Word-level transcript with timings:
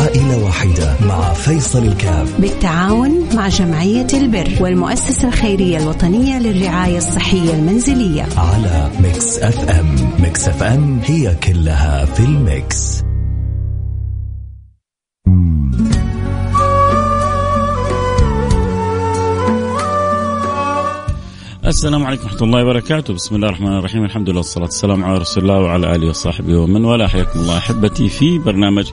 عائلة 0.00 0.44
واحدة 0.44 0.96
مع 1.06 1.32
فيصل 1.32 1.84
الكاف. 1.84 2.40
بالتعاون 2.40 3.28
مع 3.34 3.48
جمعية 3.48 4.06
البر 4.14 4.48
والمؤسسة 4.60 5.28
الخيرية 5.28 5.78
الوطنية 5.78 6.38
للرعاية 6.38 6.98
الصحية 6.98 7.54
المنزلية. 7.54 8.26
على 8.36 8.90
ميكس 9.00 9.38
أف 9.38 9.70
أم. 9.70 9.96
ميكس 10.22 10.48
أف 10.48 10.62
أم 10.62 11.00
هي 11.04 11.34
كلها 11.34 12.04
في 12.04 12.20
الميكس. 12.20 13.02
السلام 21.66 22.04
عليكم 22.04 22.24
ورحمة 22.24 22.42
الله 22.42 22.62
وبركاته، 22.62 23.14
بسم 23.14 23.34
الله 23.34 23.48
الرحمن 23.48 23.78
الرحيم، 23.78 24.04
الحمد 24.04 24.28
لله 24.28 24.38
والصلاة 24.38 24.64
والسلام 24.64 25.04
على 25.04 25.18
رسول 25.18 25.42
الله 25.42 25.60
وعلى 25.60 25.94
آله 25.96 26.08
وصحبه 26.08 26.56
ومن 26.56 26.84
والاه، 26.84 27.06
حياكم 27.06 27.40
الله 27.40 27.58
أحبتي 27.58 28.08
في 28.08 28.38
برنامج 28.38 28.90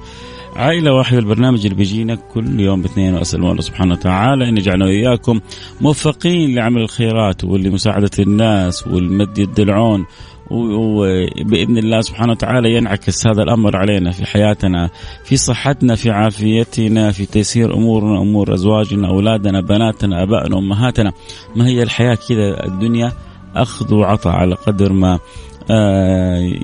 عائلة 0.58 0.94
واحدة 0.94 1.20
البرنامج 1.20 1.66
اللي 1.66 1.78
بيجينا 1.78 2.16
كل 2.16 2.60
يوم 2.60 2.82
باثنين 2.82 3.14
وأسأل 3.14 3.39
الله 3.39 3.61
سبحانه 3.61 3.93
وتعالى 3.93 4.50
أن 4.50 4.57
يجعلنا 4.57 4.86
وإياكم 4.86 5.39
موفقين 5.82 6.56
لعمل 6.56 6.82
الخيرات 6.82 7.43
ولمساعدة 7.43 8.11
الناس 8.20 8.88
والمد 8.88 9.38
يد 9.38 9.60
العون. 9.60 10.06
وباذن 10.52 11.78
الله 11.78 12.02
سبحانه 12.02 12.32
وتعالى 12.32 12.74
ينعكس 12.74 13.28
هذا 13.28 13.43
الأمر 13.43 13.78
علينا 13.78 14.11
في 14.11 14.25
حياتنا 14.25 14.89
في 15.24 15.38
صحتنا 15.38 15.96
في 15.96 16.11
عافيتنا 16.11 17.11
في 17.11 17.25
تيسير 17.25 17.74
أمورنا 17.74 18.21
أمور 18.21 18.54
أزواجنا 18.54 19.08
أولادنا 19.08 19.61
بناتنا 19.61 20.24
آبائنا 20.24 20.58
أمهاتنا. 20.58 21.14
ما 21.55 21.68
هي 21.68 21.83
الحياة 21.83 22.18
كذا 22.30 22.66
الدنيا؟ 22.66 23.11
أخذ 23.55 23.94
وعطاء 23.94 24.33
على 24.33 24.55
قدر 24.55 24.94
ما 24.94 25.19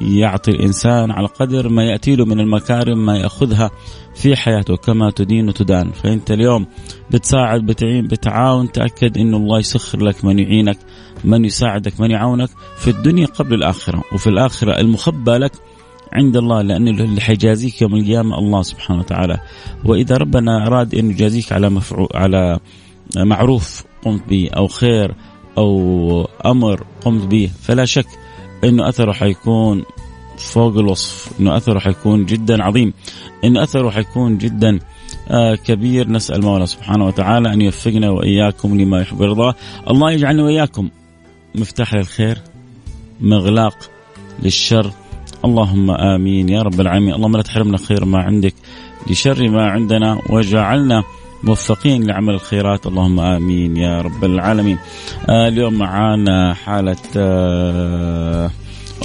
يعطي 0.01 0.51
الإنسان 0.51 1.11
على 1.11 1.27
قدر 1.27 1.69
ما 1.69 1.83
يأتي 1.83 2.15
له 2.15 2.25
من 2.25 2.39
المكارم 2.39 3.05
ما 3.05 3.17
يأخذها 3.17 3.71
في 4.15 4.35
حياته 4.35 4.75
كما 4.75 5.11
تدين 5.11 5.47
وتدان. 5.49 5.91
فأنت 5.91 6.31
اليوم 6.31 6.67
بتساعد 7.11 7.65
بتعين 7.65 8.07
بتعاون 8.07 8.71
تأكد 8.71 9.17
انه 9.17 9.37
الله 9.37 9.59
يسخر 9.59 10.03
لك 10.03 10.25
من 10.25 10.39
يعينك 10.39 10.77
من 11.23 11.45
يساعدك 11.45 11.99
من 11.99 12.11
يعاونك 12.11 12.49
في 12.77 12.89
الدنيا 12.89 13.25
قبل 13.25 13.53
الآخرة. 13.53 14.03
وفي 14.13 14.27
الآخرة 14.27 14.79
المخبى 14.79 15.31
لك 15.31 15.51
عند 16.13 16.37
الله 16.37 16.61
لأن 16.61 16.87
اللي 16.87 17.21
حيجازيك 17.21 17.81
يوم 17.81 17.95
القيامة 17.95 18.39
الله 18.39 18.61
سبحانه 18.61 18.99
وتعالى. 18.99 19.39
وإذا 19.85 20.17
ربنا 20.17 20.67
أراد 20.67 20.95
أن 20.95 21.09
يجازيك 21.09 21.51
على 21.51 21.69
مفعو 21.69 22.07
على 22.15 22.59
معروف 23.17 23.83
قمت 24.05 24.29
به 24.29 24.49
أو 24.57 24.67
خير 24.67 25.15
أو 25.57 26.27
أمر 26.45 26.83
قمت 27.05 27.25
به 27.25 27.49
فلا 27.61 27.85
شك 27.85 28.07
أنه 28.63 28.89
أثره 28.89 29.11
حيكون 29.11 29.83
فوق 30.37 30.77
الوصف 30.77 31.39
أنه 31.39 31.57
أثره 31.57 31.79
حيكون 31.79 32.25
جدا 32.25 32.63
عظيم 32.63 32.93
أنه 33.43 33.63
أثره 33.63 33.89
حيكون 33.89 34.37
جدا 34.37 34.79
آه 35.29 35.55
كبير. 35.55 36.09
نسأل 36.09 36.35
المولى 36.35 36.65
سبحانه 36.65 37.05
وتعالى 37.05 37.53
أن 37.53 37.61
يوفقنا 37.61 38.09
وإياكم 38.09 38.81
لما 38.81 39.01
يحب 39.01 39.19
ويرضاه 39.19 39.55
الله 39.89 40.11
يجعلنا 40.11 40.43
وإياكم 40.43 40.89
مفتاح 41.55 41.93
للخير 41.93 42.37
مغلاق 43.21 43.77
للشر. 44.43 44.91
اللهم 45.45 45.91
آمين 45.91 46.49
يا 46.49 46.61
رب 46.61 46.81
العالمين. 46.81 47.13
اللهم 47.13 47.35
لا 47.37 47.41
تحرمنا 47.41 47.77
خير 47.77 48.05
ما 48.05 48.19
عندك 48.19 48.53
لشر 49.09 49.49
ما 49.49 49.65
عندنا 49.65 50.19
وجعلنا 50.29 51.03
موفقين 51.43 52.07
لعمل 52.07 52.33
الخيرات 52.33 52.87
اللهم 52.87 53.19
آمين 53.19 53.77
يا 53.77 54.01
رب 54.01 54.23
العالمين. 54.23 54.77
آه 55.29 55.47
اليوم 55.47 55.73
معانا 55.73 56.53
حالة 56.53 56.97
آه 57.17 58.51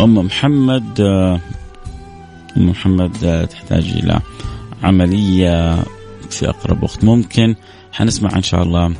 أم 0.01 0.15
محمد 0.19 1.01
آه 1.01 1.41
أم 2.57 2.69
محمد 2.71 3.25
آه 3.25 3.45
تحتاج 3.45 3.85
إلى 4.05 4.21
عملية 4.83 5.75
في 6.31 6.49
أقرب 6.49 6.83
وقت 6.83 7.05
ممكن 7.05 7.55
حنسمع 7.93 8.31
إن 8.37 8.43
شاء 8.43 8.63
الله 8.63 8.95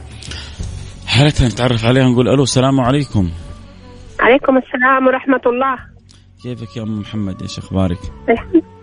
حالتها 1.07 1.49
نتعرف 1.49 1.85
عليها 1.85 2.09
نقول 2.09 2.29
ألو 2.29 2.43
السلام 2.43 2.81
عليكم. 2.81 3.31
عليكم 4.21 4.57
السلام 4.57 5.07
ورحمة 5.07 5.41
الله. 5.47 5.79
كيفك 6.43 6.77
يا 6.77 6.83
أم 6.83 7.01
محمد 7.01 7.43
إيش 7.43 7.59
أخبارك؟ 7.59 7.99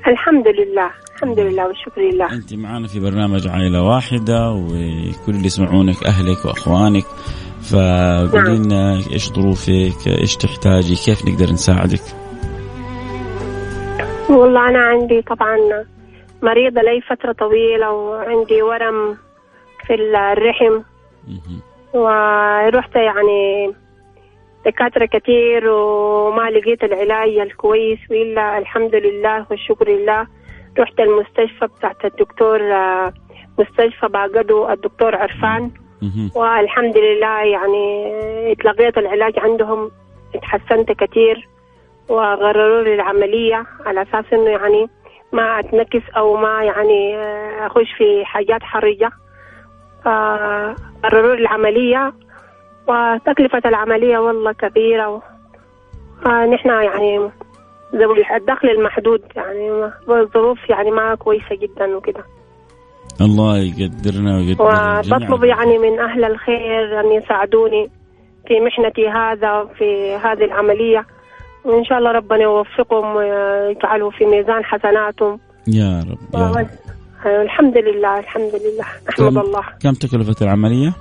الحمد 0.07 0.47
لله 0.47 0.89
الحمد 1.15 1.39
لله 1.39 1.67
والشكر 1.67 2.01
لله 2.01 2.33
أنت 2.33 2.53
معنا 2.53 2.87
في 2.87 2.99
برنامج 2.99 3.47
عائلة 3.47 3.83
واحدة 3.83 4.51
وكل 4.51 5.31
اللي 5.35 5.45
يسمعونك 5.45 6.03
أهلك 6.05 6.45
وأخوانك 6.45 7.05
فقولي. 7.71 8.57
لنا 8.57 8.95
إيش 9.13 9.29
ظروفك 9.29 10.07
إيش 10.21 10.35
تحتاجي 10.35 10.95
كيف 11.05 11.25
نقدر 11.27 11.53
نساعدك 11.53 12.01
والله 14.29 14.69
أنا 14.69 14.79
عندي 14.79 15.21
طبعا 15.21 15.57
مريضة 16.43 16.81
لي 16.81 17.01
فترة 17.01 17.31
طويلة 17.31 17.91
وعندي 17.91 18.61
ورم 18.61 19.17
في 19.87 19.93
الرحم. 19.93 20.81
ورحت 21.93 22.95
يعني 22.95 23.73
دكاترة 24.65 25.05
كتير 25.05 25.69
وما 25.69 26.49
لقيت 26.49 26.83
العلاج 26.83 27.37
الكويس 27.37 27.99
وإلا 28.11 28.57
الحمد 28.57 28.95
لله 28.95 29.45
والشكر 29.49 29.89
لله 29.89 30.27
رحت 30.79 30.99
المستشفى 30.99 31.67
بتاعت 31.77 32.05
الدكتور 32.05 32.73
آه، 32.73 33.13
مستشفى 33.59 34.07
باقدو 34.07 34.69
الدكتور 34.69 35.15
عرفان. 35.15 35.71
والحمد 36.35 36.97
لله 36.97 37.41
يعني 37.43 38.13
اتلقيت 38.51 38.97
العلاج 38.97 39.39
عندهم 39.39 39.91
اتحسنت 40.35 40.91
كتير 40.91 41.47
وغرروا 42.09 42.83
لي 42.83 42.93
العملية 42.93 43.65
على 43.85 44.01
أساس 44.01 44.25
إنه 44.33 44.49
يعني 44.49 44.89
ما 45.31 45.59
أتنكس 45.59 46.01
أو 46.17 46.37
ما 46.37 46.63
يعني 46.63 47.15
آه، 47.17 47.67
أخش 47.67 47.91
في 47.97 48.25
حاجات 48.25 48.63
حرجة 48.63 49.11
فقرروا 50.05 51.35
لي 51.35 51.41
العملية 51.41 52.13
وتكلفة 52.87 53.61
العملية 53.65 54.17
والله 54.17 54.51
كبيرة 54.51 55.09
و... 55.09 55.21
آه، 56.25 56.45
نحن 56.45 56.69
يعني 56.69 57.29
ذوي 57.95 58.35
الدخل 58.35 58.69
المحدود 58.69 59.21
يعني 59.35 59.89
الظروف 60.09 60.69
يعني 60.69 60.91
ما 60.91 61.15
كويسة 61.15 61.55
جدا 61.55 61.95
وكده. 61.97 62.23
الله 63.21 63.57
يقدرنا 63.57 64.37
ويقدر 64.37 64.63
وبطلب. 65.15 65.43
يعني 65.43 65.77
من 65.77 65.99
أهل 65.99 66.23
الخير 66.25 66.99
أن 66.99 67.11
يساعدوني 67.11 67.89
في 68.47 68.53
محنتي 68.59 69.07
هذا 69.09 69.67
في 69.77 70.15
هذه 70.15 70.45
العملية. 70.45 71.05
وإن 71.65 71.85
شاء 71.85 71.97
الله 71.97 72.11
ربنا 72.11 72.43
يوفقهم 72.43 73.15
ويجعله 73.15 74.09
في 74.09 74.25
ميزان 74.25 74.63
حسناتهم. 74.65 75.39
يا 75.67 75.99
رب 76.11 76.41
يا 76.41 76.51
رب. 76.61 76.67
الحمد 77.25 77.77
لله 77.77 78.19
الحمد 78.19 78.51
لله. 78.55 78.85
كم- 79.17 79.23
أحمد 79.27 79.37
الله. 79.45 79.63
كم 79.83 79.91
تكلفة 79.93 80.35
العملية؟ 80.45 80.93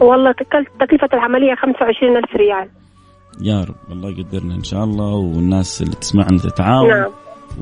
والله 0.00 0.32
تكل- 0.32 0.66
تكلفة 0.80 1.08
العملية 1.12 1.54
25 1.54 2.16
ألف 2.16 2.36
ريال. 2.36 2.68
يا 3.42 3.64
رب 3.64 3.92
الله 3.92 4.10
يقدرنا 4.10 4.54
إن 4.54 4.62
شاء 4.62 4.84
الله 4.84 5.14
والناس 5.14 5.82
اللي 5.82 5.94
تسمعنا 5.94 6.38
تتعاون. 6.38 6.88
نعم. 6.88 7.10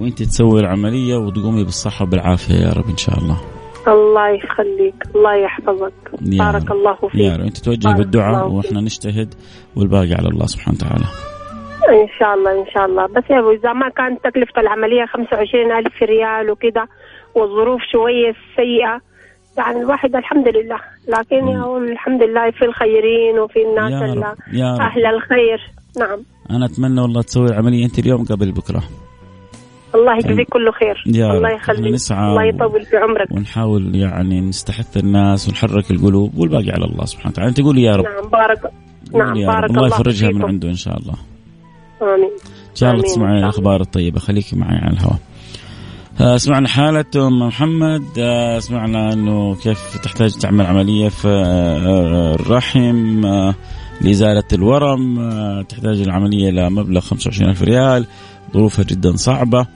وإنت 0.01 0.23
تسوي 0.23 0.61
العملية 0.61 1.17
وتقومي 1.17 1.65
بالصحة 1.65 2.05
وبالعافيه 2.05 2.55
يا 2.55 2.73
رب 2.73 2.89
إن 2.91 2.97
شاء 2.97 3.19
الله. 3.19 3.41
الله 3.89 4.29
يخليك 4.29 4.95
الله 5.15 5.35
يحفظك. 5.35 5.93
يا 6.23 6.39
بارك 6.39 6.71
رب. 6.71 6.77
الله 6.77 6.95
فيك. 6.95 7.15
يا 7.15 7.37
رب. 7.37 7.45
إنت 7.45 7.59
توجهي 7.59 7.95
بالدعاء 7.95 8.49
وإحنا 8.49 8.81
نجتهد 8.81 9.35
والباقي 9.77 10.15
على 10.15 10.29
الله 10.29 10.47
سبحانه 10.47 10.79
وتعالى. 10.79 11.07
إن 12.03 12.09
شاء 12.19 12.35
الله 12.35 12.51
إن 12.61 12.67
شاء 12.75 12.85
الله. 12.87 13.07
بس 13.07 13.25
يا 13.31 13.39
أبو 13.39 13.51
إذا 13.51 13.73
ما 13.73 13.89
كانت 13.89 14.25
تكلفة 14.25 14.61
العملية 14.61 15.07
25 15.07 15.73
ألف 15.73 16.03
ريال 16.03 16.51
وكده 16.51 16.89
والظروف 17.35 17.81
شوية 17.93 18.33
سيئة 18.57 19.01
يعني 19.59 19.81
الواحد 19.81 20.17
الحمد 20.17 20.49
لله. 20.49 20.79
لكن. 21.09 21.49
يقول 21.49 21.93
الحمد 21.93 22.23
لله 22.23 22.51
في 22.51 22.65
الخيرين 22.65 23.39
وفي 23.39 23.59
الناس 23.63 23.93
يا 23.93 24.15
رب 24.15 24.37
يا 24.53 24.75
رب. 24.75 24.81
أهل 24.81 25.07
الخير. 25.07 25.61
نعم. 25.99 26.19
أنا 26.51 26.67
أتمنى 26.67 27.01
والله 27.01 27.23
تسوي 27.23 27.47
العملية 27.47 27.85
أنت 27.85 27.99
اليوم 27.99 28.25
قبل 28.25 28.53
بكرة. 28.53 28.83
الله 29.95 30.17
يجزيك 30.17 30.49
كله 30.49 30.73
خير. 30.73 31.05
يا 31.07 31.33
الله. 31.33 31.51
يخليك. 31.51 31.95
نسعى 31.95 32.31
الله 32.31 32.45
يطول 32.45 32.85
في 32.85 32.97
عمرك. 32.97 33.31
ونحاول 33.31 33.95
يعني 33.95 34.41
نستحث 34.41 34.97
الناس 34.97 35.49
ونحرك 35.49 35.91
القلوب 35.91 36.39
والباقي 36.39 36.71
على 36.71 36.85
الله 36.85 37.05
سبحانه 37.05 37.33
وتعالى. 37.33 37.49
أنت 37.49 37.61
قولي 37.61 37.83
يا 37.83 37.97
رب. 37.97 38.05
نعم 38.05 38.29
بارك 38.31 38.73
نعم 39.15 39.37
يا 39.37 39.47
بارك 39.47 39.65
رب 39.65 39.71
الله 39.71 39.87
الله 39.87 39.97
يفرجها 39.97 40.29
من. 40.29 40.45
عنده 40.45 40.69
إن 40.69 40.75
شاء 40.75 40.97
الله. 40.99 41.15
آمين. 42.03 42.31
إن 42.71 42.75
شاء 42.75 42.91
الله 42.91 43.03
تسمعي 43.03 43.31
الله. 43.31 43.45
الأخبار 43.45 43.81
الطيبة. 43.81 44.19
خليكي 44.19 44.57
معي 44.57 44.79
على 44.79 44.93
الهواء. 44.93 45.19
سمعنا 46.37 46.69
حالة 46.69 47.05
أم 47.17 47.39
محمد 47.39 48.05
آه، 48.19 48.59
سمعنا 48.59 49.13
أنه 49.13 49.55
كيف 49.55 49.97
تحتاج 49.97 50.33
تعمل 50.33 50.67
عملية 50.67 51.09
في 51.09 51.29
آه، 51.29 52.35
الرحم 52.35 53.27
آه، 53.27 53.55
لإزالة 54.01 54.45
الورم 54.53 55.19
آه، 55.19 55.63
تحتاج 55.63 56.01
العملية 56.01 56.51
لمبلغ 56.51 57.01
25 57.01 57.51
ألف 57.51 57.63
ريال 57.63 58.07
ظروفها 58.55 58.85
جدا 58.85 59.17
صعبة 59.17 59.67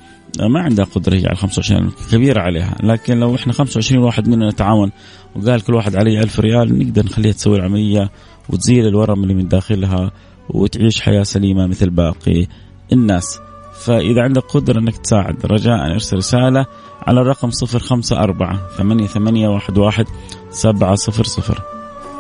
آه، 0.41 0.49
ما 0.49 0.61
عندها 0.61 0.85
قدرة 0.85 1.15
هي 1.15 1.27
على 1.27 1.37
25 1.37 1.85
ألف 1.85 2.15
كبيرة 2.15 2.41
عليها 2.41 2.77
لكن 2.83 3.21
لو 3.21 3.35
إحنا 3.35 3.53
25 3.53 4.05
واحد 4.05 4.29
مننا 4.29 4.49
نتعاون 4.51 4.91
وقال 5.37 5.61
كل 5.61 5.75
واحد 5.75 5.97
عليه 5.97 6.21
ألف 6.21 6.41
ريال 6.41 6.79
نقدر 6.79 7.05
نخليها 7.05 7.33
تسوي 7.33 7.57
العملية 7.57 8.11
وتزيل 8.49 8.87
الورم 8.87 9.23
اللي 9.23 9.35
من 9.35 9.49
داخلها 9.49 10.11
وتعيش 10.49 11.01
حياة 11.01 11.23
سليمة 11.23 11.67
مثل 11.67 11.91
باقي 11.91 12.47
الناس. 12.93 13.39
فإذا 13.81 14.23
عندك 14.23 14.43
قدرة 14.43 14.79
أنك 14.79 14.97
تساعد 14.97 15.47
رجاء 15.47 15.93
أرسل 15.93 16.17
رسالة 16.17 16.67
على 17.07 17.21
الرقم 17.21 17.51
صفر 17.51 17.79
خمسة 17.79 18.21
أربعة 18.21 18.69
ثمانية 18.77 19.07
ثمانية 19.07 19.49
واحد 19.49 19.79
واحد 19.79 20.07
سبعة 20.51 20.95
صفر 20.95 21.25
صفر 21.25 21.63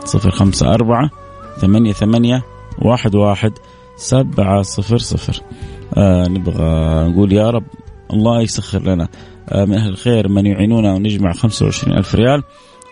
صفر 0.04 0.30
خمسة 0.30 0.74
أربعة 0.74 1.10
ثمانية 1.58 1.92
ثمانية 1.92 2.42
واحد 2.78 3.14
واحد 3.14 3.52
سبعة 3.96 4.62
صفر 4.62 4.98
صفر. 4.98 5.42
آه 5.94 6.28
نبغى 6.28 7.08
نقول 7.08 7.32
يا 7.32 7.50
رب 7.50 7.64
الله 8.12 8.42
يسخر 8.42 8.82
لنا 8.82 9.08
آه 9.48 9.64
من 9.64 9.74
أهل 9.74 9.88
الخير 9.88 10.28
من 10.28 10.46
يعينونا 10.46 10.94
ونجمع 10.94 11.32
خمسة 11.32 11.64
وعشرين 11.64 11.98
ألف 11.98 12.14
ريال 12.14 12.42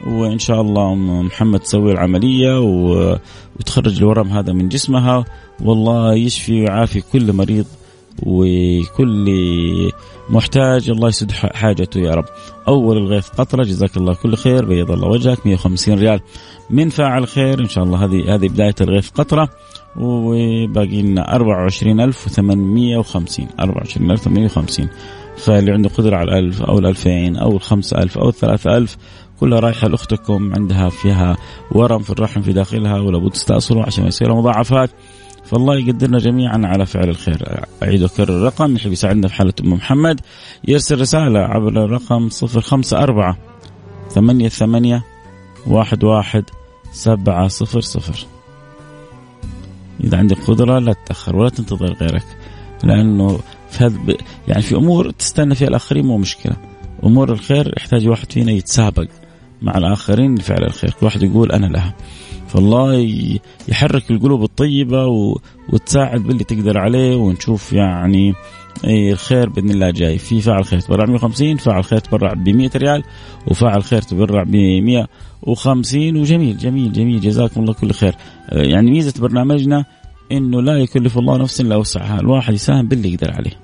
وإن 0.06 0.38
شاء 0.38 0.60
الله 0.60 0.92
أم 0.92 1.26
محمد 1.26 1.60
تسوي 1.60 1.92
العملية 1.92 2.60
وتخرج 2.60 3.98
الورم 3.98 4.28
هذا 4.28 4.52
من 4.52 4.68
جسمها 4.68 5.24
والله 5.60 6.14
يشفي 6.14 6.60
ويعافي 6.60 7.00
كل 7.00 7.32
مريض 7.32 7.66
وكل 8.22 9.26
محتاج 10.30 10.90
الله 10.90 11.08
يسد 11.08 11.32
حاجته 11.32 12.00
يا 12.00 12.14
رب. 12.14 12.24
أول 12.68 12.96
الغيث 12.96 13.28
قطرة 13.28 13.64
جزاك 13.64 13.96
الله 13.96 14.14
كل 14.14 14.36
خير 14.36 14.64
بيض 14.64 14.90
الله 14.90 15.08
وجهك 15.08 15.46
150 15.46 15.98
ريال. 15.98 16.20
من 16.70 16.88
فاعل 16.88 17.28
خير 17.28 17.60
إن 17.60 17.68
شاء 17.68 17.84
الله 17.84 18.04
هذه 18.04 18.34
هذه 18.34 18.48
بداية 18.48 18.74
الغيث 18.80 19.10
قطرة 19.10 19.48
وباقي 19.96 21.02
لنا 21.02 21.34
24850 21.34 23.48
24850 23.60 24.88
فاللي 25.36 25.72
عنده 25.72 25.88
قدرة 25.88 26.16
على 26.16 26.38
الألف 26.38 26.62
أو 26.62 26.78
الألفين 26.78 27.36
أو 27.36 27.56
الخمسة 27.56 27.98
ألف 27.98 28.18
أو 28.18 28.28
الثلاثة 28.28 28.76
ألف. 28.76 28.96
كلها 29.40 29.60
رايحة 29.60 29.88
لأختكم 29.88 30.54
عندها 30.54 30.88
فيها 30.88 31.36
ورم 31.72 31.98
في 31.98 32.10
الرحم 32.10 32.42
في 32.42 32.52
داخلها 32.52 33.00
ولابد 33.00 33.30
تستأصلوا 33.30 33.82
عشان 33.82 34.06
يصير 34.06 34.34
مضاعفات. 34.34 34.90
فالله 35.50 35.78
يقدرنا 35.78 36.18
جميعا 36.18 36.60
على 36.64 36.86
فعل 36.86 37.08
الخير. 37.08 37.64
أعيد 37.82 38.02
وأكرر 38.02 38.36
الرقم 38.36 38.76
يحب 38.76 38.92
يساعدنا 38.92 39.28
في 39.28 39.34
حالة 39.34 39.52
أم 39.60 39.72
محمد. 39.72 40.20
يرسل 40.68 41.00
رسالة 41.00 41.38
عبر 41.38 41.84
الرقم 41.84 42.28
صفر 42.28 42.60
خمسة 42.60 42.98
أربعة 42.98 43.38
ثمانية 44.10 44.48
ثمانية 44.48 45.04
واحد 45.66 46.04
واحد 46.04 46.44
سبعة 46.92 47.48
صفر 47.48 47.80
صفر. 47.80 48.26
إذا 50.04 50.18
عندك 50.18 50.38
قدرة 50.38 50.78
لا 50.78 50.92
تتأخر 50.92 51.36
ولا 51.36 51.48
تنتظر 51.48 51.92
غيرك 51.92 52.24
لأنه 52.84 53.40
في 53.70 53.84
هذا 53.84 53.98
يعني 54.48 54.62
في 54.62 54.76
أمور 54.76 55.10
تستنى 55.10 55.54
فيها 55.54 55.68
الآخرين 55.68 56.06
مو 56.06 56.18
مشكلة. 56.18 56.56
أمور 57.04 57.32
الخير 57.32 57.74
يحتاج 57.76 58.08
واحد 58.08 58.32
فينا 58.32 58.52
يتسابق 58.52 59.06
مع 59.62 59.78
الآخرين 59.78 60.34
لفعل 60.34 60.64
الخير. 60.64 60.90
كل 60.90 61.06
واحد 61.06 61.22
يقول 61.22 61.52
أنا 61.52 61.66
لها. 61.66 61.94
فالله 62.48 62.94
يحرك 63.68 64.10
القلوب 64.10 64.42
الطيبة 64.42 65.06
وتساعد 65.72 66.20
باللي 66.20 66.44
تقدر 66.44 66.78
عليه 66.78 67.16
ونشوف 67.16 67.72
يعني 67.72 68.34
الخير 68.84 69.48
بإذن 69.48 69.70
الله 69.70 69.90
جاي. 69.90 70.18
في 70.18 70.40
فاعل 70.40 70.64
خير 70.64 70.80
تبرع 70.80 71.06
150 71.06 71.56
فاعل 71.56 71.84
خير 71.84 71.98
تبرع 71.98 72.32
ب 72.32 72.48
100 72.48 72.70
ريال 72.76 73.02
وفاعل 73.46 73.82
خير 73.84 74.02
تبرع 74.02 74.42
ب 74.42 74.56
150 75.46 76.16
وجميل 76.16 76.58
جميل 76.58 76.92
جميل. 76.92 77.20
جزاكم 77.20 77.60
الله 77.60 77.72
كل 77.72 77.92
خير. 77.92 78.14
يعني 78.52 78.90
ميزة 78.90 79.20
برنامجنا 79.20 79.84
إنه 80.32 80.62
لا 80.62 80.78
يكلف 80.78 81.18
الله 81.18 81.36
نفسا 81.36 81.64
إلا 81.64 81.76
وسعها. 81.76 82.20
الواحد 82.20 82.54
يساهم 82.54 82.88
باللي 82.88 83.12
يقدر 83.12 83.32
عليه. 83.32 83.58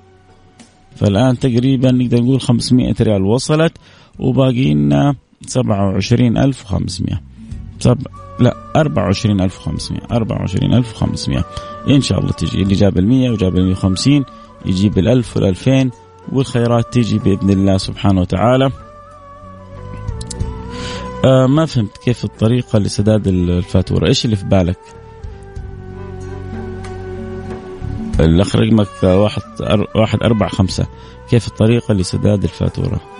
فالآن 0.95 1.39
تقريبا 1.39 1.91
نقدر 1.91 2.23
نقول 2.23 2.41
500 2.41 2.95
ريال 3.01 3.23
وصلت 3.23 3.77
وباقي 4.19 4.73
لنا 4.73 5.15
27500 5.47 7.34
سب... 7.85 8.07
لا 8.39 8.55
24500 8.75 10.01
24500 10.11 11.45
إن 11.89 12.01
شاء 12.01 12.19
الله 12.19 12.31
تجي 12.31 12.61
اللي 12.61 12.75
جاب 12.75 12.97
ال 12.97 13.07
100 13.07 13.29
وجاب 13.29 13.55
ال 13.55 13.65
150 13.65 14.25
يجيب 14.65 14.97
ال 14.97 15.07
1000 15.07 15.37
وال 15.37 15.45
2000 15.45 15.91
والخيرات 16.31 16.93
تيجي 16.93 17.19
بإذن 17.19 17.49
الله 17.49 17.77
سبحانه 17.77 18.21
وتعالى. 18.21 18.71
آه 21.25 21.47
ما 21.47 21.65
فهمت 21.65 21.97
كيف 21.97 22.25
الطريقة 22.25 22.79
لسداد 22.79 23.27
الفاتورة، 23.27 24.07
إيش 24.07 24.25
اللي 24.25 24.35
في 24.35 24.45
بالك؟ 24.45 24.79
الاخ 28.19 28.55
رقمك 28.55 29.03
واحد 29.03 29.41
واحد 29.95 30.23
أربعة 30.23 30.49
خمسة 30.49 30.87
كيف 31.29 31.47
الطريقة 31.47 31.93
لسداد 31.93 32.43
الفاتورة؟ 32.43 33.14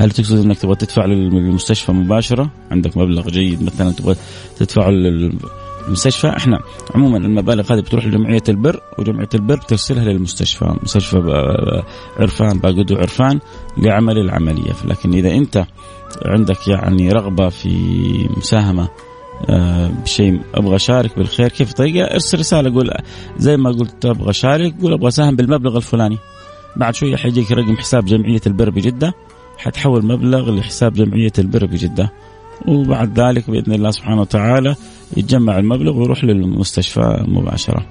هل 0.00 0.10
تقصد 0.10 0.44
إنك 0.44 0.58
تبغى 0.58 0.74
تدفع 0.74 1.04
للمستشفى 1.04 1.92
مباشرة؟ 1.92 2.50
عندك 2.70 2.96
مبلغ 2.96 3.28
جيد 3.28 3.62
مثلا 3.62 3.92
تبغى 3.92 4.16
تدفعه 4.58 4.90
للمستشفى؟ 4.90 6.28
إحنا 6.28 6.60
عموما 6.94 7.18
المبالغ 7.18 7.72
هذه 7.72 7.80
بتروح 7.80 8.06
لجمعية 8.06 8.42
البر 8.48 8.80
وجمعية 8.98 9.28
البر 9.34 9.56
بترسلها 9.56 10.04
للمستشفى 10.04 10.74
مستشفى 10.82 11.16
عرفان 12.18 12.58
باقدو 12.58 12.96
عرفان 12.96 13.40
لعمل 13.78 14.18
العملية. 14.18 14.72
لكن 14.84 15.14
إذا 15.14 15.30
أنت 15.30 15.64
عندك 16.24 16.68
يعني 16.68 17.12
رغبة 17.12 17.48
في 17.48 17.68
مساهمة 18.36 18.88
آه، 19.48 19.88
بشيء 20.04 20.40
أبغى 20.54 20.76
أشارك 20.76 21.18
بالخير 21.18 21.48
كيف 21.48 21.72
طريقة؟ 21.72 22.04
ارسل 22.04 22.38
رسالة 22.38 22.74
قول 22.74 22.90
زي 23.38 23.56
ما 23.56 23.70
قلت 23.70 24.06
أبغى 24.06 24.30
أشارك 24.30 24.74
قول 24.82 24.92
أبغى 24.92 25.08
أساهم 25.08 25.36
بالمبلغ 25.36 25.76
الفلاني. 25.76 26.18
بعد 26.76 26.94
شوية 26.94 27.16
حيجيك 27.16 27.52
رقم 27.52 27.76
حساب 27.76 28.04
جمعية 28.04 28.40
البر 28.46 28.70
بجدة. 28.70 29.14
حتحول 29.60 30.06
مبلغ 30.06 30.50
لحساب 30.50 30.92
جمعية 30.92 31.32
البر 31.38 31.66
بجدة 31.66 32.12
وبعد 32.68 33.20
ذلك 33.20 33.50
بإذن 33.50 33.72
الله 33.72 33.90
سبحانه 33.90 34.20
وتعالى 34.20 34.74
يتجمع 35.16 35.58
المبلغ 35.58 35.98
ويروح 35.98 36.24
للمستشفى 36.24 37.24
مباشرة. 37.28 37.86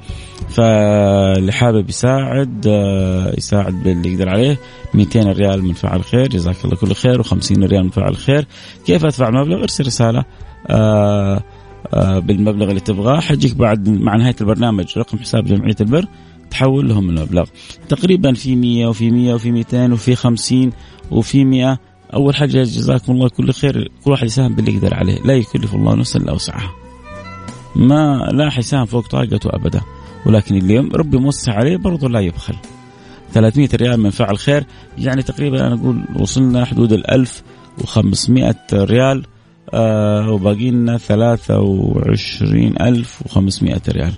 فاللي 0.49 1.51
حابب 1.51 1.89
يساعد 1.89 2.67
آه، 2.67 3.33
يساعد 3.37 3.83
باللي 3.83 4.13
يقدر 4.13 4.29
عليه. 4.29 4.59
200 4.93 5.31
ريال 5.31 5.63
من 5.63 5.73
فعل 5.73 6.03
خير 6.03 6.27
جزاك 6.27 6.55
الله 6.65 6.75
كل 6.75 6.93
خير. 6.93 7.23
و50 7.23 7.51
ريال 7.51 7.83
من 7.83 7.89
فعل 7.89 8.15
خير. 8.15 8.45
كيف 8.85 9.05
أدفع 9.05 9.27
المبلغ 9.27 9.61
ارسل 9.61 9.85
رسالة 9.85 10.23
آه، 10.67 11.43
آه، 11.93 12.19
بالمبلغ 12.19 12.69
اللي 12.69 12.79
تبغاه. 12.79 13.19
حجيك 13.19 13.55
بعد 13.55 13.89
مع 13.89 14.15
نهاية 14.15 14.35
البرنامج 14.41 14.97
رقم 14.97 15.17
حساب 15.17 15.45
جمعية 15.45 15.75
البر 15.81 16.05
تحول 16.51 16.89
لهم 16.89 17.09
المبلغ. 17.09 17.45
تقريبا 17.89 18.33
في 18.33 18.55
100 18.55 18.87
وفي 18.87 19.11
100 19.11 19.33
وفي 19.33 19.51
200 19.51 19.93
وفي 19.93 20.15
50 20.15 20.71
وفي 21.11 21.45
100 21.45 21.79
أول 22.13 22.35
حاجة 22.35 22.63
جزاكم 22.63 23.11
الله 23.11 23.29
كل 23.29 23.53
خير. 23.53 23.91
كل 24.03 24.11
واحد 24.11 24.25
يساهم 24.25 24.55
باللي 24.55 24.75
يقدر 24.75 24.93
عليه. 24.93 25.21
لا 25.21 25.33
يكلف 25.33 25.75
الله 25.75 25.95
نفسا 25.95 26.19
إلا 26.19 26.31
وسعها. 26.31 26.71
ما 27.75 28.29
لا 28.33 28.49
حيساهم 28.49 28.85
فوق 28.85 29.07
طاقته 29.07 29.49
ابدا. 29.53 29.81
ولكن 30.25 30.55
اللي 30.55 30.77
ربي 30.77 31.17
موسع 31.17 31.53
عليه 31.53 31.77
برضه 31.77 32.09
لا 32.09 32.19
يبخل. 32.19 32.55
300 33.33 33.69
ريال 33.73 33.99
من 33.99 34.09
فعل 34.09 34.37
خير. 34.37 34.65
يعني 34.97 35.23
تقريبا 35.23 35.67
أنا 35.67 35.75
أقول 35.75 36.03
وصلنا 36.15 36.65
حدود 36.65 36.93
ال 36.93 37.11
1500 37.11 38.55
ريال. 38.73 39.25
آه 39.73 40.31
وباقي 40.31 40.71
لنا 40.71 40.97
23500 40.97 43.81
ريال. 43.89 44.13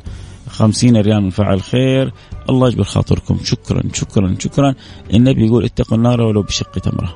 50 0.61 0.97
ريال 0.97 1.23
من 1.23 1.29
فعل 1.29 1.61
خير. 1.61 2.13
الله 2.49 2.67
يجبر 2.67 2.83
خاطركم. 2.83 3.37
شكرا 3.43 3.83
شكرا 3.93 4.35
شكرا. 4.39 4.75
النبي 5.13 5.45
يقول 5.45 5.65
اتقوا 5.65 5.97
النار 5.97 6.21
ولو 6.21 6.41
بشق 6.41 6.71
تمرة. 6.71 7.15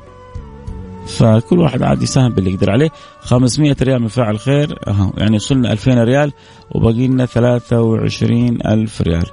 فكل 1.07 1.59
واحد 1.59 1.83
عاد 1.83 2.01
يساهم 2.01 2.33
باللي 2.33 2.51
يقدر 2.51 2.71
عليه. 2.71 2.89
500 3.19 3.75
ريال 3.81 4.01
من 4.01 4.07
فاعل 4.07 4.39
خير. 4.39 4.79
يعني 5.17 5.35
وصلنا 5.35 5.71
2000 5.71 6.03
ريال 6.03 6.31
وباقي 6.71 7.07
لنا 7.07 7.25
23 7.25 8.57
ألف 8.65 9.01
ريال. 9.01 9.25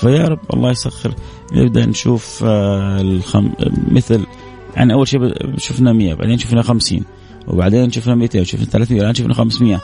فيا 0.00 0.28
رب 0.28 0.40
الله 0.54 0.70
يسخر. 0.70 1.14
نبدأ 1.52 1.86
نشوف 1.86 2.44
آه، 2.46 3.00
الخم... 3.00 3.52
مثل 3.90 4.26
يعني 4.76 4.92
أول 4.92 5.08
شيء 5.08 5.20
شفنا 5.58 5.92
100 5.92 6.14
بعدين 6.14 6.38
شفنا 6.38 6.62
50 6.62 7.04
وبعدين 7.48 7.90
شفنا 7.90 8.14
200 8.14 8.40
وشفنا 8.40 8.64
300 8.64 9.00
الآن 9.00 9.14
شفنا 9.14 9.34
500 9.34 9.80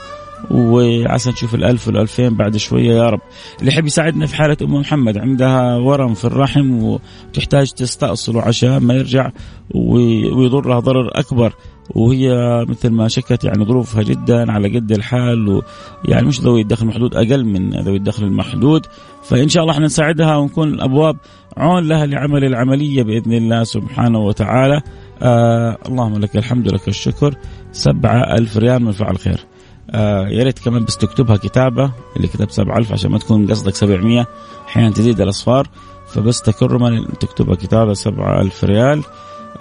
وعسى 0.50 1.30
نشوف 1.30 1.54
الألف 1.54 1.87
والألفين 1.87 2.37
بعد 2.37 2.56
شوية 2.56 2.92
يا 2.94 3.11
رب. 3.11 3.20
اللي 3.61 3.73
يحب 3.73 3.87
يساعدنا 3.87 4.26
في 4.26 4.37
حالة 4.37 4.56
أم 4.62 4.75
محمد 4.75 5.18
عندها 5.18 5.76
ورم 5.76 6.14
في 6.14 6.25
الرحم 6.25 6.82
وتحتاج 6.82 7.70
تستأصله 7.73 8.42
عشان 8.42 8.76
ما 8.76 8.94
يرجع 8.94 9.30
ويضرها 9.75 10.80
ضرر 10.80 11.11
أكبر. 11.12 11.52
وهي 11.94 12.30
مثل 12.68 12.90
ما 12.90 13.09
شكت 13.09 13.44
يعني 13.44 13.64
ظروفها 13.64 14.02
جدا 14.02 14.52
على 14.52 14.78
قد 14.78 14.92
الحال 14.92 15.62
ويعني 16.04 16.26
مش 16.26 16.40
ذوي 16.40 16.61
الدخل 16.61 16.82
المحدود 16.82 17.14
أقل 17.14 17.44
من 17.44 17.70
ذوي 17.70 17.97
الدخل 17.97 18.25
المحدود. 18.25 18.87
فإن 19.23 19.49
شاء 19.49 19.62
الله 19.62 19.75
إحنا 19.75 19.87
نساعدها 19.87 20.37
ونكون 20.37 20.68
الأبواب 20.68 21.16
عون 21.56 21.88
لها 21.88 22.06
لعمل 22.06 22.44
العملية 22.44 23.02
بإذن 23.02 23.32
الله 23.32 23.64
سبحانه 23.64 24.18
وتعالى. 24.18 24.80
آه 25.23 25.78
اللهم 25.88 26.18
لك 26.18 26.37
الحمد 26.37 26.73
لك 26.73 26.88
الشكر. 26.88 27.35
سبعة 27.73 28.35
ألف 28.38 28.56
ريال 28.56 28.82
من 28.82 28.92
فعل 28.92 29.18
خير. 29.18 29.50
آه 29.90 30.28
يا 30.28 30.44
ريت 30.44 30.59
كمان 30.59 30.85
بس 30.85 30.97
تكتبها 30.97 31.37
كتابة 31.37 31.92
اللي 32.16 32.28
كتب 32.28 32.50
7000 32.50 32.92
عشان 32.92 33.11
ما 33.11 33.18
تكون 33.18 33.47
قصدك 33.50 33.75
700 33.75 34.26
أحيانا 34.68 34.90
تزيد 34.90 35.20
الأصفار 35.20 35.68
فبس 36.06 36.42
تكرما 36.42 37.06
تكتبها 37.20 37.54
كتابة 37.54 37.92
7000 37.92 38.64
ريال. 38.64 39.02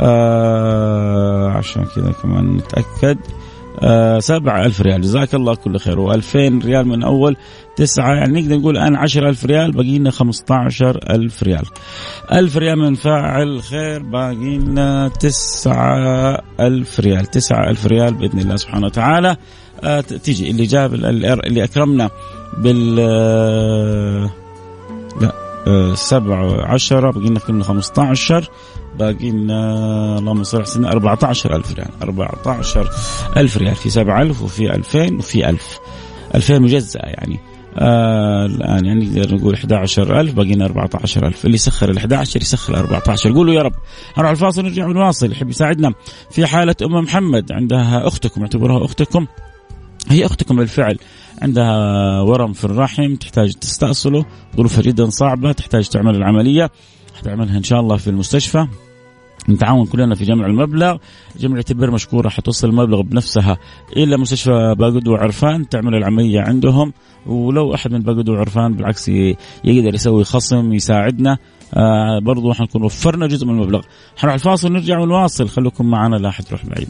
آه 0.01 1.49
عشان 1.49 1.85
كذا 1.95 2.11
كمان 2.23 2.57
نتأكد. 2.57 3.17
آه 3.79 4.19
سبعة 4.19 4.65
ألف 4.65 4.81
ريال. 4.81 5.01
جزاك 5.01 5.35
الله 5.35 5.55
كل 5.55 5.79
خير. 5.79 6.13
و2000 6.13 6.65
ريال 6.65 6.87
من 6.87 7.03
أول 7.03 7.35
تسعة. 7.75 8.13
يعني 8.13 8.41
نقدر 8.41 8.57
نقول 8.57 8.77
الآن 8.77 8.95
عشر 8.95 9.29
ألف 9.29 9.45
ريال 9.45 9.71
باقي 9.71 9.97
لنا 9.99 10.11
خمسة 10.11 10.45
عشر 10.55 10.99
ألف 11.09 11.43
ريال. 11.43 11.65
ألف 12.31 12.57
ريال 12.57 12.79
من 12.79 12.95
فاعل 12.95 13.61
خير 13.61 14.03
باقي 14.03 14.57
لنا 14.57 15.07
تسعة 15.07 16.41
ألف 16.59 16.99
ريال. 16.99 17.25
تسعة 17.25 17.69
ألف 17.69 17.85
ريال 17.85 18.13
بإذن 18.13 18.39
الله 18.39 18.55
سبحانه 18.55 18.85
وتعالى. 18.85 19.37
تيجي. 20.01 20.51
اللي 20.51 20.63
جاب 20.63 20.93
اللي 20.93 21.63
أكرمنا 21.63 22.09
بال 22.57 22.97
آه، 22.99 24.29
لا 25.21 25.33
آه 25.67 25.93
سبعة 25.95 26.65
عشرة 26.65 27.11
باقي 27.11 27.29
خمسة 27.63 28.03
عشر 28.03 28.49
باقي 28.99 29.31
لنا 29.31 30.17
اللهم 30.19 30.43
صل 30.43 30.57
على 30.57 30.65
سيدنا 30.65 30.91
14000 30.91 31.73
ريال. 31.73 31.89
14000 32.03 33.57
ريال. 33.57 33.75
في 33.75 33.89
7000 33.89 34.41
وفي 34.41 34.75
2000 34.75 35.15
وفي 35.17 35.49
1000 35.49 35.79
2000 36.35 36.59
مجزأة 36.59 37.01
يعني. 37.05 37.39
آه 37.77 38.45
الآن 38.45 38.85
يعني 38.85 39.05
نقدر 39.05 39.35
نقول 39.35 39.53
11000 39.53 40.33
باقي 40.33 40.53
لنا 40.53 40.65
14000 40.65 41.45
اللي 41.45 41.55
يسخر 41.55 41.89
ال 41.89 41.97
11 41.97 42.41
يسخر 42.41 42.73
ال 42.73 42.79
14 42.79 43.33
قولوا 43.33 43.53
يا 43.53 43.61
رب. 43.61 43.73
نروح 44.17 44.31
الفاصل 44.31 44.63
نرجع 44.63 44.85
ونواصل. 44.85 45.31
يحب 45.31 45.49
يساعدنا 45.49 45.93
في 46.31 46.45
حالة 46.45 46.75
أم 46.81 46.91
محمد 46.93 47.51
عندها 47.51 48.07
أختكم 48.07 48.41
اعتبروها 48.41 48.85
أختكم. 48.85 49.25
هي 50.07 50.25
أختكم 50.25 50.55
بالفعل. 50.55 50.97
عندها 51.41 52.21
ورم 52.21 52.53
في 52.53 52.65
الرحم 52.65 53.15
تحتاج 53.15 53.53
تستأصله. 53.53 54.25
ظروفها 54.57 54.81
جدا 54.81 55.09
صعبة 55.09 55.51
تحتاج 55.51 55.89
تعمل 55.89 56.15
العملية. 56.15 56.69
حتعملها 57.19 57.57
إن 57.57 57.63
شاء 57.63 57.79
الله 57.79 57.97
في 57.97 58.09
المستشفى. 58.09 58.67
نتعاون 59.49 59.85
كلنا 59.85 60.15
في 60.15 60.25
جمع 60.25 60.45
المبلغ. 60.45 60.97
جمعية 61.39 61.65
البر 61.71 61.91
مشكورة 61.91 62.29
حتوصل 62.29 62.69
المبلغ 62.69 63.01
بنفسها 63.01 63.57
إلى 63.97 64.17
مستشفى 64.17 64.75
باقود 64.77 65.07
وعرفان 65.07 65.69
تعمل 65.69 65.95
العملية 65.95 66.41
عندهم. 66.41 66.93
ولو 67.25 67.73
أحد 67.73 67.91
من 67.91 67.99
باقود 67.99 68.29
وعرفان 68.29 68.73
بالعكس 68.73 69.09
يقدر 69.63 69.93
يسوي 69.93 70.23
خصم 70.23 70.73
يساعدنا. 70.73 71.37
آه 71.73 72.19
برضو 72.19 72.53
حنكون 72.53 72.83
وفرنا 72.83 73.27
جزء 73.27 73.45
من 73.45 73.53
المبلغ. 73.53 73.81
حنروح 74.17 74.33
الفاصل 74.33 74.67
ونرجع 74.67 74.99
ونواصل 74.99 75.49
خليكم 75.49 75.85
معنا 75.85 76.15
لا 76.15 76.29
أحد 76.29 76.45
يروح 76.47 76.65
بعيد. 76.65 76.89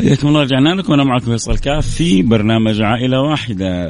حياكم 0.00 0.28
الله 0.28 0.42
رجعنا 0.42 0.68
لكم. 0.68 0.92
أنا 0.92 1.04
معكم 1.04 1.24
فيصل 1.24 1.58
كاف 1.58 1.86
في 1.86 2.22
برنامج 2.22 2.82
عائلة 2.82 3.20
واحدة. 3.20 3.86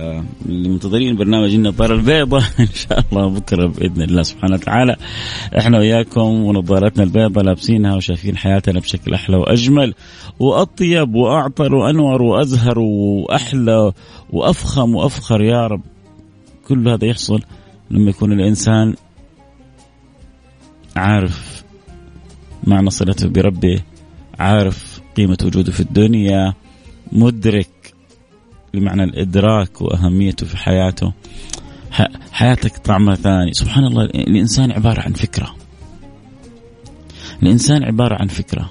منتظرين 0.47 1.17
برنامج 1.17 1.55
النظاره 1.55 1.95
البيضاء 1.95 2.43
إن 2.61 2.75
شاء 2.75 3.05
الله 3.12 3.29
بكرة 3.29 3.67
بإذن 3.67 4.02
الله 4.02 4.23
سبحانه 4.23 4.55
وتعالى. 4.55 4.97
إحنا 5.59 5.79
وياكم 5.79 6.21
ونظارتنا 6.21 7.05
البيضاء 7.05 7.45
لابسينها 7.45 7.97
وشايفين 7.97 8.37
حياتنا 8.37 8.81
بشكل 8.81 9.14
أحلى 9.14 9.37
وأجمل. 9.37 9.95
وأطيب 10.38 11.14
وأعطر 11.14 11.75
وأنور 11.75 12.23
وأزهر 12.23 12.79
وأحلى 12.79 13.93
وأفخم 14.31 14.95
وأفخر 14.95 15.43
يا 15.43 15.67
رب. 15.67 15.83
كل 16.69 16.88
هذا 16.88 17.05
يحصل 17.05 17.40
لما 17.90 18.11
يكون 18.11 18.33
الإنسان 18.33 18.95
عارف 20.97 21.64
معنى 22.64 22.90
صلته 22.90 23.29
بربه 23.29 23.81
عارف 24.38 24.89
قيمة 25.17 25.38
وجوده 25.45 25.73
في 25.73 25.81
الدنيا 25.81 26.55
مدرك 27.12 27.95
لمعنى 28.75 29.05
الإدراك 29.05 29.81
وأهميته 29.81 30.47
في 30.47 30.57
حياته. 30.57 31.12
حياتك 32.33 32.79
طعمها 32.79 33.14
ثاني. 33.14 33.52
سبحان 33.52 33.85
الله 33.85 34.05
الإنسان 34.05 34.73
عبارة 34.73 35.00
عن 35.00 35.12
فكرة. 35.12 35.55
الإنسان 37.43 37.85
عبارة 37.85 38.14
عن 38.14 38.26
فكرة. 38.26 38.71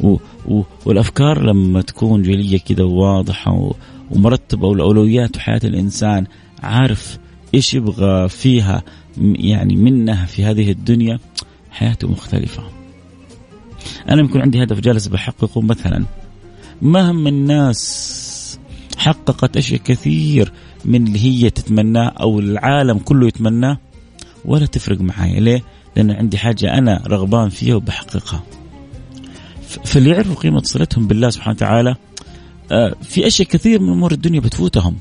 و 0.00 0.16
و 0.48 0.62
والأفكار 0.86 1.42
لما 1.42 1.82
تكون 1.82 2.22
جلية 2.22 2.58
كده 2.58 2.84
وواضحة 2.84 3.72
ومرتبة 4.10 4.68
والأولويات 4.68 5.38
حياة 5.38 5.60
الإنسان 5.64 6.26
عارف 6.62 7.18
إيش 7.54 7.74
يبغى 7.74 8.28
فيها 8.28 8.82
يعني 9.18 9.76
منها 9.76 10.26
في 10.26 10.44
هذه 10.44 10.70
الدنيا 10.70 11.18
حياته 11.70 12.08
مختلفة. 12.08 12.79
أنا 14.08 14.22
يكون 14.22 14.40
عندي 14.40 14.62
هدف 14.62 14.80
جالس 14.80 15.06
بحققه 15.06 15.60
مثلا 15.60 16.04
مهما 16.82 17.28
الناس 17.28 18.58
حققت 18.96 19.56
أشياء 19.56 19.80
كثير 19.80 20.52
من 20.84 21.06
اللي 21.06 21.18
هي 21.24 21.50
تتمناه 21.50 22.08
أو 22.08 22.40
العالم 22.40 22.98
كله 22.98 23.26
يتمناه 23.26 23.78
ولا 24.44 24.66
تفرق 24.66 25.00
معايا 25.00 25.40
ليه؟ 25.40 25.62
لأن 25.96 26.10
عندي 26.10 26.38
حاجة 26.38 26.78
أنا 26.78 27.02
رغبان 27.06 27.48
فيها 27.48 27.74
وبحققها. 27.74 28.42
فاللي 29.84 30.10
يعرفوا 30.10 30.34
قيمة 30.34 30.62
صلتهم 30.62 31.06
بالله 31.06 31.30
سبحانه 31.30 31.56
وتعالى 31.56 31.96
آه، 32.72 32.94
في 33.02 33.26
أشياء 33.26 33.48
كثير 33.48 33.80
من 33.80 33.92
أمور 33.92 34.12
الدنيا 34.12 34.40
بتفوتهم. 34.40 34.96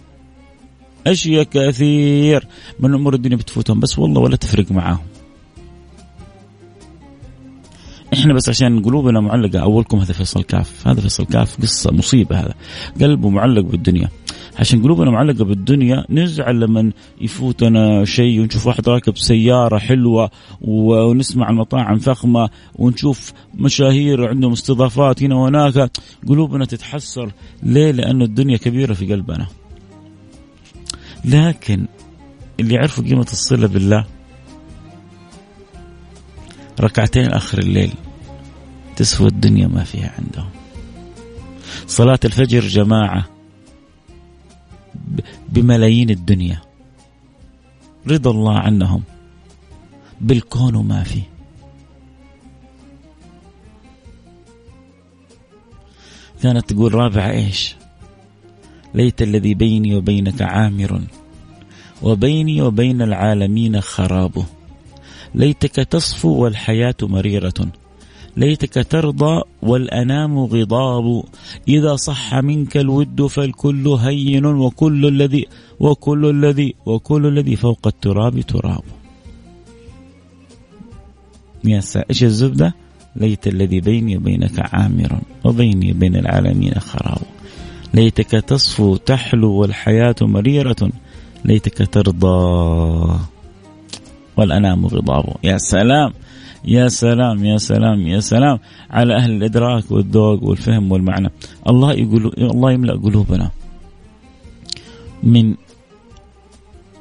أشياء 1.07 1.43
كثير 1.43 2.48
من 2.79 2.93
أمور 2.93 3.13
الدنيا 3.13 3.38
بتفوتهم 3.38 3.79
بس 3.79 4.00
والله 4.00 4.21
ولا 4.21 4.36
تفرق 4.36 4.71
معاهم. 4.71 5.09
إحنا 8.13 8.34
بس 8.34 8.50
عشان 8.50 8.84
قلوبنا 8.84 9.20
معلقة 9.20 9.60
أولكم 9.60 9.98
هذا 9.98 10.13
فيصل 10.13 10.44
كاف. 10.44 10.88
هذا 10.88 11.01
فيصل 11.01 11.25
كاف 11.25 11.62
قصة 11.62 11.92
مصيبة 11.92 12.39
هذا. 12.39 12.54
قلبه 13.01 13.30
معلق 13.30 13.62
بالدنيا. 13.62 14.10
عشان 14.60 14.82
قلوبنا 14.84 15.12
معلقة 15.12 15.46
بالدنيا 15.46 16.06
نزعل 16.10 16.60
لما 16.60 16.92
يفوتنا 17.22 18.06
شيء 18.06 18.42
ونشوف 18.42 18.68
واحد 18.68 18.89
راكب 18.89 19.18
سيارة 19.18 19.78
حلوة 19.78 20.32
ونسمع 20.62 21.46
عن 21.46 21.56
مطاعم 21.56 21.98
فخمة 21.98 22.50
ونشوف 22.75 23.34
مشاهير 23.54 24.28
عندهم 24.30 24.51
استضافات 24.51 25.24
هنا 25.24 25.36
وهناك. 25.36 25.92
قلوبنا 26.28 26.66
تتحسر. 26.66 27.32
ليه؟ 27.63 27.92
لأنه 27.92 28.25
الدنيا 28.25 28.58
كبيرة 28.58 28.94
في 28.94 29.13
قلبنا. 29.13 29.48
لكن 31.25 31.88
اللي 32.60 32.74
يعرفوا 32.74 33.04
قيمة 33.04 33.28
الصلة 33.32 33.68
بالله 33.68 34.06
ركعتين 36.79 37.25
آخر 37.25 37.57
الليل. 37.57 37.93
تسوى 38.95 39.27
الدنيا 39.27 39.67
ما 39.67 39.83
فيها 39.83 40.13
عندهم. 40.17 40.50
صلاة 41.88 42.19
الفجر 42.25 42.59
جماعة. 42.59 43.25
بملايين 45.50 46.09
الدنيا. 46.09 46.62
رضا 48.07 48.31
الله 48.31 48.59
عنهم. 48.59 49.03
بالكون 50.21 50.75
وما 50.75 51.03
فيه. 51.03 51.24
كانت 56.43 56.74
تقول 56.74 56.93
رابعة 56.93 57.31
إيش؟ 57.31 57.75
ليت 58.93 59.21
الذي 59.21 59.53
بيني 59.53 59.95
وبينك 59.95 60.41
عامر. 60.41 61.01
وبيني 62.01 62.62
وبين 62.62 63.01
العالمين 63.01 63.81
خرابه. 63.81 64.45
ليتك 65.36 65.75
تصفو 65.75 66.43
والحياة 66.43 66.95
مريرة. 67.01 67.53
ليتك 68.38 68.88
ترضى 68.91 69.41
والأنام 69.62 70.39
غضاب. 70.39 71.24
إذا 71.67 71.95
صح 71.95 72.36
منك 72.36 72.77
الود 72.77 73.25
فالكل 73.25 73.88
هين 73.88 74.45
وكل 74.45 75.05
الذي 75.05 75.48
وكل 75.79 76.25
الذي 76.25 76.75
وكل 76.86 77.25
الذي 77.25 77.55
فوق 77.55 77.88
التراب 77.88 78.41
تراب. 78.41 78.83
يا 81.63 81.81
إيش 82.09 82.24
الزبدة؟ 82.24 82.75
ليت 83.15 83.48
الذي 83.48 83.79
بيني 83.81 84.17
وبينك 84.17 84.74
عامر 84.74 85.21
وبيني 85.43 85.91
وبين 85.91 86.15
العالمين 86.15 86.74
خراب. 86.74 87.21
ليتك 87.93 88.31
تصفو 88.31 88.95
تحلو 88.95 89.53
والحياة 89.53 90.15
مريرة. 90.21 90.89
ليتك 91.45 91.88
ترضى 91.93 93.19
والأنام 94.39 94.86
غضابه 94.86 95.34
يا 95.43 95.58
سلام 95.58 96.13
يا 96.65 96.88
سلام 96.88 97.46
يا 97.46 97.58
سلام 97.58 98.08
يا 98.08 98.19
سلام. 98.19 98.60
على 98.91 99.15
أهل 99.15 99.31
الإدراك 99.31 99.91
والذوق 99.91 100.43
والفهم 100.43 100.91
والمعنى. 100.91 101.29
الله 101.69 101.93
يقول 101.93 102.34
الله 102.38 102.72
يملأ 102.72 102.93
قلوبنا 102.93 103.51
من 105.24 105.55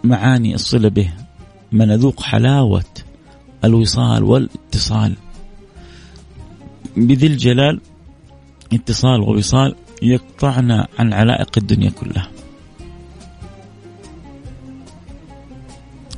معاني 0.04 0.54
الصلة 0.54 0.88
به. 0.88 1.10
ما 1.72 1.84
نذوق 1.84 2.22
حلاوة 2.22 2.84
الوصال 3.64 4.24
والاتصال. 4.24 5.16
بذي 6.96 7.26
الجلال 7.26 7.80
اتصال 8.72 9.20
ووصال 9.20 9.74
يقطعنا 10.02 10.86
عن 10.98 11.12
علائق 11.12 11.50
الدنيا 11.56 11.90
كلها. 11.90 12.28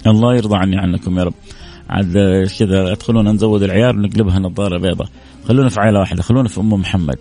الله 0.06 0.34
يرضى 0.34 0.56
عني 0.56 0.78
عنكم 0.78 1.18
يا 1.18 1.24
رب. 1.24 1.34
عاد 1.90 2.12
كذا 2.58 2.92
ادخلونا 2.92 3.32
نزود 3.32 3.62
العيار 3.62 3.96
ونقلبها 3.96 4.38
نظاره 4.38 4.78
بيضاء 4.78 5.08
خلونا 5.48 5.68
في 5.68 5.80
عائلة 5.80 5.98
واحدة 5.98 6.22
خلونا 6.22 6.48
في 6.48 6.60
أم 6.60 6.72
محمد. 6.72 7.16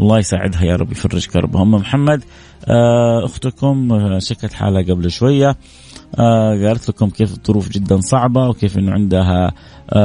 الله 0.00 0.18
يساعدها 0.18 0.64
يا 0.64 0.76
رب 0.76 0.92
يفرج 0.92 1.26
كربها 1.26 1.62
أم 1.62 1.70
محمد 1.70 2.24
آه، 2.64 3.24
أختكم 3.24 3.92
آه، 3.92 4.18
شكت 4.18 4.52
حالها 4.52 4.82
قبل 4.82 5.10
شوية. 5.10 5.56
آه، 6.18 6.66
قالت 6.66 6.88
لكم 6.88 7.10
كيف 7.10 7.32
الظروف 7.32 7.68
جدا 7.68 8.00
صعبة 8.00 8.48
وكيف 8.48 8.78
إنه 8.78 8.92
عندها 8.92 9.52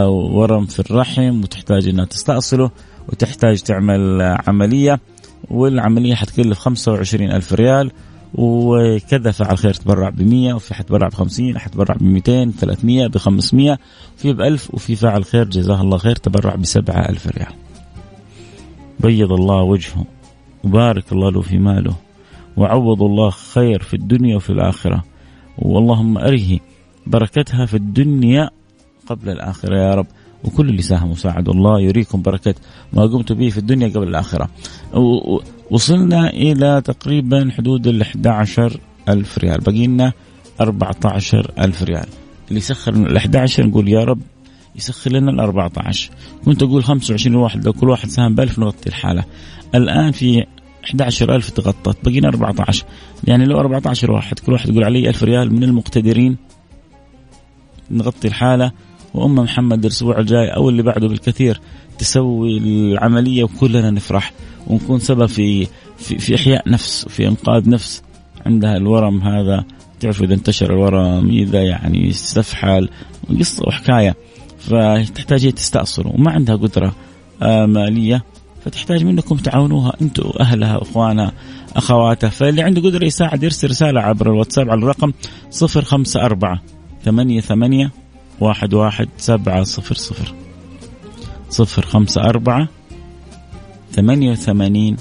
ورم 0.07 0.65
في 0.65 0.79
الرحم 0.79 1.41
وتحتاج 1.43 1.87
إنها 1.87 2.05
تستأصله 2.05 2.71
وتحتاج 3.09 3.61
تعمل 3.61 4.21
عملية. 4.47 4.99
والعملية 5.51 6.15
حتكلف 6.15 6.59
25 6.59 7.31
ألف 7.31 7.53
ريال. 7.53 7.91
وكذا 8.33 9.31
فعل 9.31 9.57
خير 9.57 9.73
تبرع 9.73 10.09
ب 10.09 10.21
100 10.21 10.53
وفي 10.53 10.73
حتبرع 10.73 11.07
ب 11.07 11.13
50 11.13 11.59
حتبرع 11.59 11.95
ب 11.95 12.03
200 12.03 12.51
300 12.51 13.07
ب 13.07 13.17
500 13.17 13.77
وفي 14.17 14.33
ب 14.33 14.41
1000 14.41 14.73
وفي 14.73 14.95
فاعل 14.95 15.25
خير 15.25 15.43
جزاه 15.43 15.81
الله 15.81 15.97
خير 15.97 16.15
تبرع 16.15 16.55
ب 16.55 16.65
7000 16.65 17.27
ريال. 17.27 17.53
بيض 18.99 19.31
الله 19.31 19.61
وجهه 19.61 20.05
وبارك 20.63 21.11
الله 21.11 21.31
له 21.31 21.41
في 21.41 21.57
ماله 21.57 21.95
وعوض 22.57 23.03
الله 23.03 23.29
خير 23.29 23.83
في 23.83 23.93
الدنيا 23.93 24.35
وفي 24.35 24.49
الآخرة. 24.49 25.03
واللهم 25.57 26.17
أره 26.17 26.59
بركتها 27.07 27.65
في 27.65 27.73
الدنيا 27.73 28.49
قبل 29.07 29.29
الآخرة 29.29 29.77
يا 29.77 29.95
رب. 29.95 30.07
وكل 30.43 30.69
اللي 30.69 30.81
ساهموا 30.81 31.15
ساعدوا 31.15 31.53
الله 31.53 31.81
يريكم 31.81 32.21
بركة 32.21 32.55
ما 32.93 33.01
قمت 33.01 33.31
به 33.31 33.49
في 33.49 33.57
الدنيا 33.57 33.87
قبل 33.87 34.07
الآخرة. 34.07 34.49
وصلنا 35.73 36.29
إلى 36.29 36.81
تقريبا 36.85 37.51
حدود 37.57 37.87
ال 37.87 38.01
11 38.01 38.79
ألف 39.09 39.37
ريال. 39.37 39.61
بقي 39.61 39.87
لنا 39.87 40.13
14 40.61 41.51
ألف 41.59 41.83
ريال. 41.83 42.05
اللي 42.47 42.57
يسخر 42.59 42.93
ال 42.93 43.17
11 43.17 43.67
نقول 43.67 43.89
يا 43.89 44.03
رب 44.03 44.19
يسخر 44.75 45.11
لنا 45.11 45.31
ال 45.31 45.39
14 45.39 46.11
كنت 46.45 46.63
أقول 46.63 46.83
25 46.83 47.35
واحد 47.35 47.65
لو 47.65 47.73
كل 47.73 47.89
واحد 47.89 48.09
ساهم 48.09 48.35
ب 48.35 48.39
1000 48.39 48.59
نغطي 48.59 48.89
الحالة. 48.89 49.23
الآن 49.75 50.11
في 50.11 50.45
11000 50.83 51.49
تغطت 51.49 51.97
بقينا 52.05 52.27
14 52.27 52.85
يعني 53.23 53.45
لو 53.45 53.59
14 53.59 54.11
واحد 54.11 54.39
كل 54.39 54.53
واحد 54.53 54.69
يقول 54.69 54.83
علي 54.83 55.09
1000 55.09 55.23
ريال 55.23 55.53
من 55.53 55.63
المقتدرين 55.63 56.37
نغطي 57.91 58.27
الحالة. 58.27 58.71
وأم 59.13 59.35
محمد 59.35 59.85
الأسبوع 59.85 60.19
الجاي 60.19 60.47
أو 60.47 60.69
اللي 60.69 60.83
بعده 60.83 61.07
بالكثير 61.07 61.61
تسوي 61.97 62.57
العملية 62.57 63.43
وكلنا 63.43 63.91
نفرح. 63.91 64.33
ونكون 64.67 64.99
سبب 64.99 65.25
في 65.25 65.67
في, 65.97 66.17
في 66.17 66.35
إحياء 66.35 66.69
نفس 66.69 67.05
وفي 67.05 67.27
إنقاذ 67.27 67.69
نفس 67.69 68.03
عندها 68.45 68.77
الورم 68.77 69.21
هذا. 69.21 69.63
تعرفوا 69.99 70.25
إذا 70.25 70.33
انتشر 70.33 70.73
الورم 70.73 71.29
إذا 71.29 71.63
يعني 71.63 72.09
استفحل 72.09 72.89
قصة 73.39 73.63
وحكاية. 73.67 74.15
فتحتاج 74.59 75.51
تستأصل 75.51 76.07
وما 76.07 76.31
عندها 76.31 76.55
قدرة 76.55 76.95
آه، 77.41 77.65
مالية. 77.65 78.23
فتحتاج 78.65 79.03
منكم 79.03 79.35
تعاونوها 79.35 79.93
أنتم 80.01 80.29
اهلها 80.39 80.81
إخوانها 80.81 81.31
أخواتها. 81.75 82.29
فاللي 82.29 82.61
عنده 82.61 82.81
قدرة 82.81 83.05
يساعد 83.05 83.43
يرسل 83.43 83.69
رسالة 83.69 84.01
عبر 84.01 84.27
الواتساب 84.31 84.69
على 84.69 84.79
الرقم 84.79 85.11
054 85.61 86.59
ثمانية 87.05 87.41
ثمانية 87.41 87.91
واحد 88.39 88.73
واحد 88.73 89.09
سبعة 89.17 89.63
صفر 89.63 89.95
صفر. 89.95 90.33
صفر 91.49 91.85
خمسة 91.85 92.21
أربعة 92.21 92.67
ثمانية 93.93 94.31
وثمانين 94.31 94.97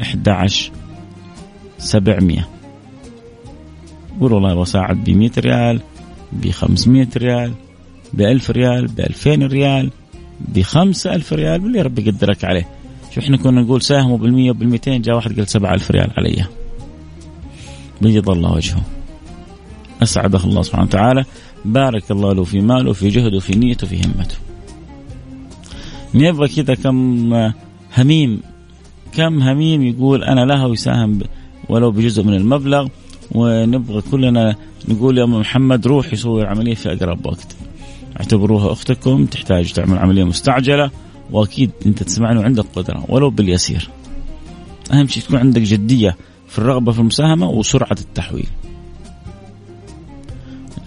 أحد 0.00 0.28
عشر 0.28 0.70
سبعمية. 1.78 2.48
قول 4.20 4.32
والله 4.32 4.54
بساعد 4.54 5.04
بمية 5.04 5.32
ريال 5.38 5.80
بخمسمية 6.32 7.08
ريال 7.16 7.52
بألف 8.12 8.50
ريال 8.50 8.86
بألفين 8.86 9.42
ريال 9.46 9.90
بخمسة 10.40 11.14
ألف 11.14 11.32
ريال 11.32 11.60
باللي 11.60 11.82
ربي 11.82 12.02
يقدرك 12.02 12.44
عليه. 12.44 12.68
شوف 13.14 13.24
إحنا 13.24 13.36
كنا 13.36 13.62
نقول 13.62 13.82
ساهموا 13.82 14.18
بالمية 14.18 14.50
وبالمئتين 14.50 15.02
جاء 15.02 15.14
واحد 15.14 15.36
قال 15.36 15.48
سبعة 15.48 15.74
ألف 15.74 15.90
ريال 15.90 16.10
علي. 16.16 16.44
بيض 18.00 18.30
الله 18.30 18.52
وجهه. 18.52 18.82
أسعده 20.02 20.44
الله 20.44 20.62
سبحانه 20.62 20.84
وتعالى. 20.84 21.24
بارك 21.64 22.10
الله 22.10 22.32
له 22.32 22.44
في 22.44 22.60
ماله 22.60 22.92
في 22.92 23.08
جهده 23.08 23.38
في 23.40 23.58
نيته 23.58 23.86
في 23.86 23.96
همته. 23.96 24.36
نبغى 26.14 26.48
كذا 26.48 26.74
كم 26.74 27.32
هميم 27.98 28.40
كم 29.12 29.42
هميم 29.42 29.82
يقول 29.82 30.24
أنا 30.24 30.40
لها 30.40 30.66
ويساهم 30.66 31.20
ولو 31.68 31.90
بجزء 31.90 32.22
من 32.22 32.34
المبلغ 32.34 32.88
ونبغى 33.30 34.00
كلنا 34.10 34.56
نقول 34.88 35.18
يا 35.18 35.26
محمد 35.26 35.86
روح 35.86 36.12
يسوي 36.12 36.42
العملية 36.42 36.74
في 36.74 36.92
أقرب 36.92 37.26
وقت 37.26 37.56
اعتبروها 38.20 38.72
أختكم 38.72 39.26
تحتاج 39.26 39.72
تعمل 39.72 39.98
عملية 39.98 40.24
مستعجلة 40.24 40.90
وأكيد 41.30 41.70
أنت 41.86 42.02
تسمعني 42.02 42.38
وعندك 42.38 42.64
قدرة 42.76 43.04
ولو 43.08 43.30
باليسير. 43.30 43.88
أهم 44.92 45.06
شيء 45.06 45.22
تكون 45.22 45.38
عندك 45.38 45.62
جدية 45.62 46.16
في 46.48 46.58
الرغبة 46.58 46.92
في 46.92 46.98
المساهمة 46.98 47.50
وسرعة 47.50 47.96
التحويل. 48.00 48.46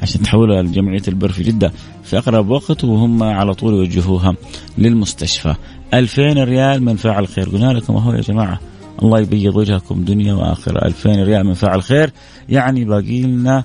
عشان 0.01 0.21
تحولها 0.21 0.61
لجمعية 0.61 1.01
البر 1.07 1.31
في 1.31 1.43
جدة 1.43 1.71
في 2.03 2.17
أقرب 2.17 2.49
وقت 2.49 2.83
وهم 2.83 3.23
على 3.23 3.53
طول 3.53 3.73
يوجهوها 3.73 4.35
للمستشفى. 4.77 5.55
2000 5.93 6.43
ريال 6.43 6.83
من 6.83 6.95
فاعل 6.95 7.27
خير. 7.27 7.49
قلنا 7.49 7.73
لكم 7.73 7.95
أهو 7.95 8.13
يا 8.13 8.21
جماعة 8.21 8.59
الله 9.03 9.19
يبيض 9.19 9.55
وجهكم 9.55 10.03
دنيا 10.03 10.33
وآخرة. 10.33 10.85
2000 10.85 11.23
ريال 11.23 11.45
من 11.45 11.53
فاعل 11.53 11.83
خير. 11.83 12.11
يعني 12.49 12.85
باقي 12.85 13.21
لنا 13.21 13.63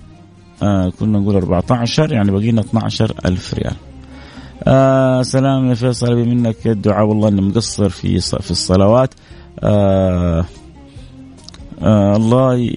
آه 0.63 0.89
كنا 0.89 1.19
نقول 1.19 1.37
14 1.37 2.13
يعني 2.13 2.31
باقي 2.31 2.51
لنا 2.51 2.61
12 2.61 3.15
ألف 3.25 3.55
ريال. 3.55 3.75
آه 4.65 5.23
سلام 5.23 5.69
يا 5.69 5.75
فيصل 5.75 6.17
منك 6.17 6.67
الدعاء. 6.67 7.07
والله 7.07 7.29
إني 7.29 7.41
مقصر 7.41 7.89
في 7.89 8.21
في 8.21 8.51
الصلوات. 8.51 9.15
آه 9.61 10.45
آه 11.83 12.17
الله 12.17 12.75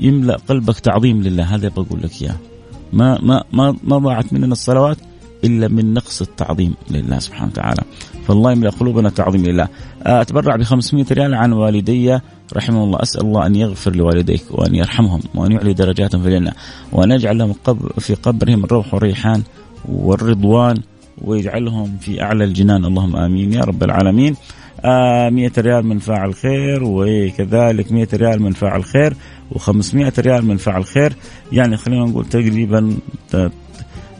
يملأ 0.00 0.36
قلبك 0.48 0.78
تعظيم 0.78 1.22
لله. 1.22 1.54
هذا 1.54 1.68
بقول 1.68 2.02
لك 2.02 2.22
إياه. 2.22 2.36
ما 2.92 3.18
ما 3.22 3.44
ما 3.52 3.76
ما 3.84 3.98
ضاعت 3.98 4.32
مننا 4.32 4.52
الصلوات 4.52 4.96
إلا 5.44 5.68
من 5.68 5.94
نقص 5.94 6.22
التعظيم 6.22 6.74
لله 6.90 7.18
سبحانه 7.18 7.50
وتعالى. 7.50 7.82
فالله 8.26 8.52
يملأ 8.52 8.70
قلوبنا 8.70 9.10
تعظيم 9.10 9.46
لله 9.46 9.68
آه، 10.06 10.20
أتبرع 10.20 10.56
ب 10.56 10.62
500 10.62 11.06
ريال 11.12 11.34
عن 11.34 11.52
والدي 11.52 12.18
رحمه 12.56 12.84
الله. 12.84 13.02
أسأل 13.02 13.20
الله 13.20 13.46
أن 13.46 13.54
يغفر 13.56 13.96
لوالديك 13.96 14.42
وأن 14.50 14.74
يرحمهم 14.74 15.20
وأن 15.34 15.52
يعلي 15.52 15.72
درجاتهم 15.72 16.22
في 16.22 16.28
الجنة 16.28 16.52
وأن 16.92 17.10
يجعل 17.10 17.38
لهم 17.38 17.54
في 17.98 18.14
قبرهم 18.14 18.64
الروح 18.64 18.94
والريحان 18.94 19.42
والرضوان 19.88 20.76
ويجعلهم 21.22 21.96
في 22.00 22.22
أعلى 22.22 22.44
الجنان. 22.44 22.84
اللهم 22.84 23.16
آمين 23.16 23.52
يا 23.52 23.60
رب 23.60 23.82
العالمين. 23.82 24.36
آه 24.84 25.28
100 25.30 25.50
ريال 25.58 25.86
من 25.86 25.98
فاعل 25.98 26.34
خير 26.34 26.80
وكذلك 26.84 27.92
100 27.92 28.08
ريال 28.14 28.42
من 28.42 28.52
فاعل 28.52 28.84
خير 28.84 29.14
و500 29.54 30.18
ريال 30.18 30.44
من 30.44 30.56
فاعل 30.56 30.84
خير. 30.84 31.12
يعني 31.52 31.76
خلينا 31.76 32.04
نقول 32.04 32.24
تقريبا 32.24 32.96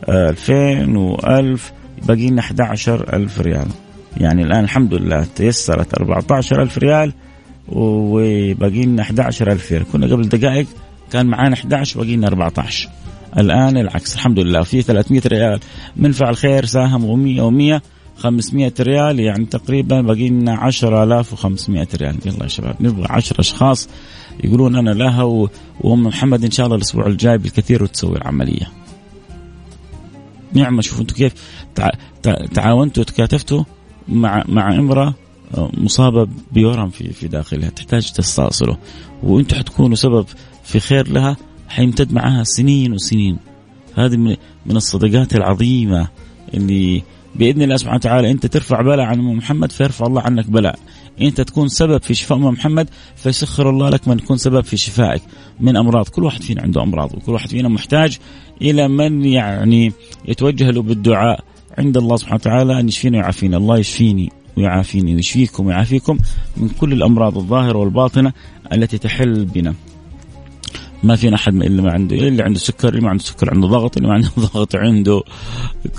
2000 0.09 1.17
و1000 1.17 1.61
باقي 2.07 2.31
لنا 2.31 2.41
11000 2.41 3.41
ريال. 3.41 3.67
يعني 4.17 4.43
الآن 4.43 4.65
الحمد 4.65 4.95
لله 4.95 5.27
تيسرت 5.37 5.95
14000 5.95 6.79
ريال 6.79 7.13
وباقي 7.69 8.85
لنا 8.85 9.03
11000 9.03 9.73
ريال. 9.73 9.85
كنا 9.93 10.07
قبل 10.07 10.29
دقائق 10.29 10.67
كان 11.13 11.27
معانا 11.27 11.55
11 11.55 12.01
باقي 12.01 12.17
لنا 12.17 12.27
14 12.27 12.89
الآن 13.39 13.77
العكس. 13.77 14.15
الحمد 14.15 14.39
لله. 14.39 14.63
في 14.63 14.83
300 14.83 15.23
ريال. 15.27 15.61
من 15.97 16.13
فعل 16.13 16.37
خير 16.37 16.65
ساهم 16.65 17.03
و100 17.03 17.41
و100 17.41 17.81
500 18.17 18.73
ريال 18.81 19.21
يعني 19.21 19.45
تقريبا 19.45 20.01
باقي 20.01 20.29
لنا 20.29 20.67
10500 20.67 21.89
ريال. 21.95 22.17
يلا 22.27 22.43
يا 22.43 22.49
شباب 22.49 22.77
نبغى 22.81 23.07
10 23.11 23.41
أشخاص 23.41 23.89
يقولون 24.45 24.77
أنا 24.77 24.91
لها 24.91 25.23
وأم 25.23 26.03
محمد 26.03 26.45
إن 26.45 26.51
شاء 26.51 26.67
الله 26.67 26.77
الأسبوع 26.77 27.07
الجاي 27.07 27.39
بالكثير 27.39 27.83
وتسوي 27.83 28.17
العملية. 28.17 28.69
نعمة 30.53 30.83
شوفوا 30.83 31.01
أنتم 31.01 31.17
كيف 31.17 31.33
تعاونتوا 32.55 33.03
وتكاتفتوا. 33.03 33.65
مع 34.09 34.45
مع 34.49 34.75
امرأة 34.75 35.15
مصابة 35.59 36.29
بورم 36.53 36.91
في 36.91 37.13
في 37.13 37.29
داخلها 37.29 37.69
تحتاج 37.69 38.13
تستأصله. 38.13 38.77
وأنتم 39.23 39.57
حتكونوا 39.57 39.97
سبب 39.97 40.27
في 40.65 40.81
خير 40.81 41.09
لها 41.09 41.37
حيمتد 41.69 42.13
معها 42.13 42.45
سنين 42.45 42.93
وسنين. 42.93 43.37
هذه 43.95 44.17
من 44.17 44.37
من 44.67 44.77
الصدقات 44.77 45.37
العظيمة 45.37 46.09
اللي 46.55 47.03
بإذن 47.35 47.63
الله 47.63 47.77
سبحانه 47.77 47.97
وتعالى 47.97 48.31
انت 48.31 48.47
ترفع 48.47 48.83
بلاء 48.83 49.01
عن 49.01 49.19
أم 49.19 49.37
محمد 49.37 49.73
فيرفع 49.73 50.07
الله 50.07 50.21
عنك 50.21 50.51
بلاء. 50.51 50.79
انت 51.21 51.41
تكون 51.41 51.69
سبب 51.69 52.03
في 52.03 52.15
شفاء 52.15 52.39
أم 52.39 52.45
محمد 52.45 52.89
فيسخر 53.17 53.71
الله 53.71 53.89
لك 53.89 54.09
من 54.09 54.19
يكون 54.19 54.37
سبب 54.37 54.65
في 54.65 54.77
شفائك 54.77 55.23
من 55.61 55.77
أمراض. 55.77 56.09
كل 56.09 56.25
واحد 56.25 56.43
فينا 56.43 56.63
عنده 56.63 56.83
أمراض 56.83 57.15
وكل 57.15 57.33
واحد 57.33 57.49
فينا 57.49 57.69
محتاج 57.69 58.19
إلى 58.63 58.89
من 58.89 59.25
يعني 59.25 59.93
يتوجه 60.29 60.71
له 60.71 60.83
بالدعاء. 60.83 61.45
عند 61.79 61.97
الله 61.97 62.17
سبحانه 62.17 62.35
وتعالى 62.35 62.81
أن 62.81 62.89
يشفينا 62.89 63.19
ويعافينا. 63.19 63.57
الله 63.57 63.79
يشفيني 63.79 64.33
ويعافيني 64.57 65.15
ويشفيكم 65.15 65.67
ويعافيكم 65.67 66.19
من 66.57 66.69
كل 66.69 66.93
الأمراض 66.93 67.39
الظاهرة 67.39 67.79
والباطنة 67.79 68.33
التي 68.73 68.99
تحل 68.99 69.45
بنا. 69.45 69.75
ما 71.03 71.17
فينا 71.17 71.37
أحد 71.37 71.55
اللي 71.55 71.83
ما 71.83 71.93
عنده 71.93 72.17
اللي 72.17 72.43
عنده 72.43 72.59
سكر 72.59 72.89
اللي 72.89 73.01
ما 73.01 73.11
عنده 73.11 73.23
سكر 73.23 73.51
عنده 73.51 73.69
ضغط 73.69 73.97
اللي 73.97 74.09
ما 74.09 74.15
عنده 74.15 74.29
ضغط 74.55 74.77
عنده 74.77 75.23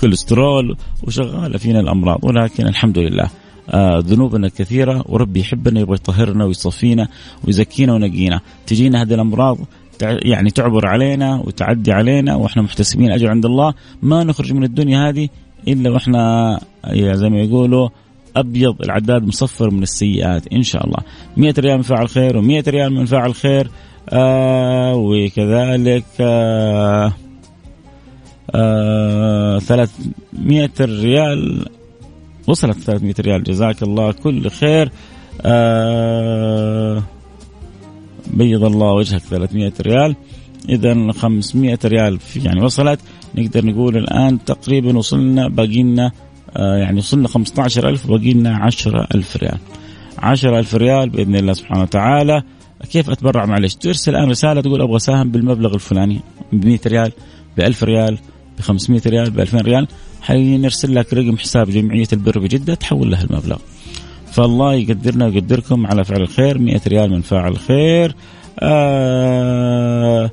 كوليسترول 0.00 0.76
وشغالة 1.02 1.58
فينا 1.58 1.80
الأمراض. 1.80 2.24
ولكن 2.24 2.66
الحمد 2.66 2.98
لله 2.98 3.30
آه 3.70 3.98
ذنوبنا 3.98 4.48
كثيرة 4.48 5.04
وربي 5.08 5.40
يحبنا 5.40 5.80
يبغى 5.80 5.94
يطهرنا 5.94 6.44
ويصفينا 6.44 7.08
ويزكينا 7.44 7.94
ونقينا 7.94 8.40
تجينا 8.66 9.02
هذه 9.02 9.14
الأمراض 9.14 9.58
يعني 10.02 10.50
تعبر 10.50 10.86
علينا 10.86 11.36
وتعدي 11.36 11.92
علينا 11.92 12.34
وإحنا 12.34 12.62
محتسبين 12.62 13.10
أجر 13.10 13.30
عند 13.30 13.46
الله. 13.46 13.74
ما 14.02 14.24
نخرج 14.24 14.52
من 14.52 14.64
الدنيا 14.64 15.08
هذه 15.08 15.28
الا 15.72 15.90
وإحنا 15.90 16.60
زي 16.94 17.28
ما 17.28 17.40
يقولوا 17.40 17.88
أبيض 18.36 18.82
العداد 18.82 19.22
مصفر 19.22 19.70
من 19.70 19.82
السيئات 19.82 20.52
إن 20.52 20.62
شاء 20.62 20.86
الله. 20.86 20.98
100 21.36 21.54
ريال 21.58 21.76
من 21.76 21.82
فاعل 21.82 22.08
خير 22.08 22.42
و100 22.42 22.68
ريال 22.68 22.92
من 22.92 23.04
فاعل 23.04 23.34
خير 23.34 23.70
آه 24.08 24.94
وكذلك 24.94 26.04
آه 26.20 27.12
آه 28.54 29.58
300 29.58 30.70
ريال. 30.80 31.66
وصلت 32.46 32.78
300 32.78 33.14
ريال. 33.20 33.42
جزاك 33.42 33.82
الله 33.82 34.12
كل 34.12 34.50
خير. 34.50 34.90
آه 35.42 37.02
بيض 38.26 38.64
الله 38.64 38.92
وجهك 38.92 39.20
300 39.20 39.72
ريال. 39.80 40.16
اذا 40.68 41.12
500 41.12 41.78
ريال 41.84 42.18
يعني 42.36 42.64
وصلت. 42.64 43.00
نقدر 43.34 43.66
نقول 43.66 43.96
الآن 43.96 44.44
تقريبا 44.44 44.98
وصلنا 44.98 45.48
باقي 45.48 45.82
لنا 45.82 46.12
آه 46.56 46.76
يعني 46.76 46.98
وصلنا 46.98 47.28
15000 47.28 48.06
باقي 48.06 48.32
لنا 48.32 48.56
10000 48.56 49.36
ريال. 49.36 49.58
10000 50.18 50.74
ريال 50.74 51.08
بإذن 51.08 51.36
الله 51.36 51.52
سبحانه 51.52 51.82
وتعالى. 51.82 52.42
كيف 52.92 53.10
أتبرع؟ 53.10 53.46
معلش 53.46 53.74
ترسل 53.74 54.16
الآن 54.16 54.30
رسالة 54.30 54.60
تقول 54.60 54.82
أبغى 54.82 54.98
ساهم 54.98 55.30
بالمبلغ 55.30 55.74
الفلاني 55.74 56.20
ب 56.52 56.66
100 56.66 56.78
ريال 56.86 57.12
ب 57.56 57.60
1000 57.60 57.84
ريال 57.84 58.18
ب 58.58 58.60
500 58.60 59.00
ريال 59.06 59.30
ب 59.30 59.40
2000 59.40 59.60
ريال 59.60 59.86
حنرسل 60.22 60.94
لك 60.94 61.14
رقم 61.14 61.38
حساب 61.38 61.70
جمعية 61.70 62.08
البر 62.12 62.38
بجدة 62.38 62.74
تحول 62.74 63.10
لها 63.10 63.22
المبلغ. 63.22 63.56
فالله 64.32 64.74
يقدرنا 64.74 65.26
ويقدركم 65.26 65.86
على 65.86 66.04
فعل 66.04 66.20
الخير. 66.20 66.58
100 66.58 66.80
ريال 66.88 67.10
من 67.10 67.20
فاعل 67.20 67.52
الخير. 67.52 68.14
آه 68.60 70.30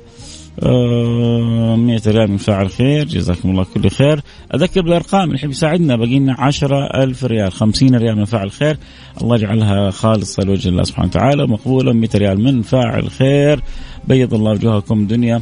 100 0.62 2.00
ريال 2.06 2.30
من 2.30 2.36
فاعل 2.36 2.70
خير 2.70 3.04
جزاكم 3.04 3.50
الله 3.50 3.66
كل 3.74 3.90
خير. 3.90 4.20
أذكر 4.54 4.82
بالأرقام 4.82 5.30
اللي 5.30 5.48
يساعدنا 5.50 5.96
باقي 5.96 6.18
لنا 6.18 6.34
10000 6.38 7.24
ريال 7.24 7.52
50 7.52 7.94
ريال 7.94 8.16
من 8.16 8.24
فاعل 8.24 8.50
خير. 8.50 8.78
الله 9.22 9.36
يجعلها 9.36 9.90
خالصة 9.90 10.42
لوجه 10.42 10.68
الله 10.68 10.82
سبحانه 10.82 11.08
وتعالى 11.08 11.46
مقبولة 11.46 11.92
100 11.92 12.10
ريال 12.14 12.44
من 12.44 12.62
فاعل 12.62 13.10
خير. 13.10 13.60
بيض 14.08 14.34
الله 14.34 14.50
وجوهكم 14.50 15.06
دنيا 15.06 15.40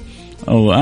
أو 0.49 0.73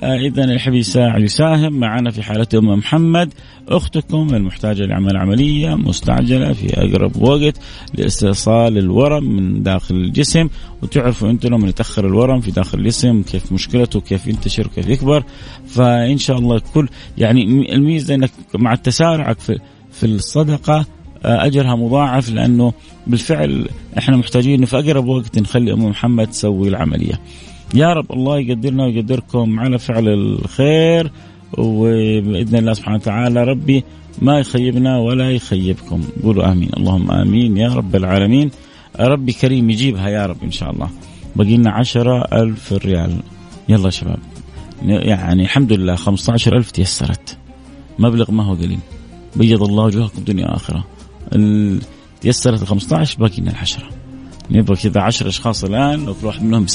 آه 0.00 0.16
إذا 0.16 0.44
اللي 0.44 0.54
يحب 0.54 0.74
يساعد 0.74 1.22
يساهم 1.22 1.72
معنا 1.72 2.10
في 2.10 2.22
حالة 2.22 2.46
أم 2.54 2.68
محمد 2.68 3.34
أختكم 3.68 4.34
المحتاجة 4.34 4.82
لعمل 4.82 5.16
عملية 5.16 5.74
مستعجلة 5.74 6.52
في 6.52 6.80
أقرب 6.80 7.22
وقت 7.22 7.54
لاستئصال 7.94 8.78
الورم 8.78 9.24
من 9.24 9.62
داخل 9.62 9.94
الجسم 9.94 10.48
وتعرفوا 10.82 11.30
أنتم 11.30 11.48
لما 11.48 11.68
يتأخر 11.68 12.06
الورم 12.06 12.40
في 12.40 12.50
داخل 12.50 12.78
الجسم 12.78 13.22
كيف 13.22 13.52
مشكلته 13.52 14.00
كيف 14.00 14.26
ينتشر 14.26 14.66
وكيف 14.66 14.88
يكبر 14.88 15.24
فإن 15.66 16.18
شاء 16.18 16.38
الله 16.38 16.60
كل 16.74 16.88
يعني 17.18 17.72
الميزة 17.72 18.14
أنك 18.14 18.30
مع 18.54 18.72
التسارعك 18.72 19.38
في, 19.38 19.58
في 19.92 20.06
الصدقة 20.06 20.86
أجرها 21.24 21.76
مضاعف 21.76 22.30
لأنه 22.30 22.72
بالفعل 23.06 23.68
إحنا 23.98 24.16
محتاجين 24.16 24.64
في 24.64 24.78
أقرب 24.78 25.06
وقت 25.06 25.38
نخلي 25.38 25.72
أم 25.72 25.84
محمد 25.84 26.26
تسوي 26.26 26.68
العملية. 26.68 27.20
يا 27.74 27.92
رب 27.92 28.12
الله 28.12 28.38
يقدرنا 28.38 28.84
ويقدركم 28.84 29.60
على 29.60 29.78
فعل 29.78 30.08
الخير 30.08 31.10
وبإذن 31.58 32.56
الله 32.58 32.72
سبحانه 32.72 32.96
وتعالى 32.96 33.44
ربي 33.44 33.84
ما 34.22 34.38
يخيبنا 34.38 34.98
ولا 34.98 35.30
يخيبكم. 35.30 36.04
قولوا 36.22 36.52
آمين. 36.52 36.70
اللهم 36.76 37.10
آمين 37.10 37.56
يا 37.56 37.68
رب 37.68 37.96
العالمين. 37.96 38.50
ربي 39.00 39.32
كريم 39.32 39.70
يجيبها 39.70 40.08
يا 40.08 40.26
رب 40.26 40.36
إن 40.42 40.50
شاء 40.50 40.70
الله. 40.70 40.90
بقي 41.36 41.56
لنا 41.56 41.70
عشرة 41.70 42.24
ألف 42.32 42.72
ريال. 42.72 43.16
يلا 43.68 43.84
يا 43.84 43.90
شباب. 43.90 44.18
يعني 44.82 45.42
الحمد 45.42 45.72
لله 45.72 45.94
15 45.96 46.56
ألف 46.56 46.70
تيسرت. 46.70 47.38
مبلغ 47.98 48.30
ما 48.30 48.44
هو 48.44 48.54
قليل. 48.54 48.78
بيض 49.36 49.62
الله 49.62 49.84
وجوهكم 49.84 50.24
دنيا 50.24 50.56
آخرة 50.56 50.84
تيسرت 52.20 52.62
ال 52.62 52.66
15 52.66 53.18
باقي 53.18 53.42
لنا 53.42 53.50
العشرة. 53.50 53.88
نبغى 54.50 54.76
كذا 54.76 55.00
10 55.00 55.28
أشخاص 55.28 55.64
الآن 55.64 56.04
لو 56.04 56.14
كل 56.14 56.26
واحد 56.26 56.42
منهم 56.42 56.66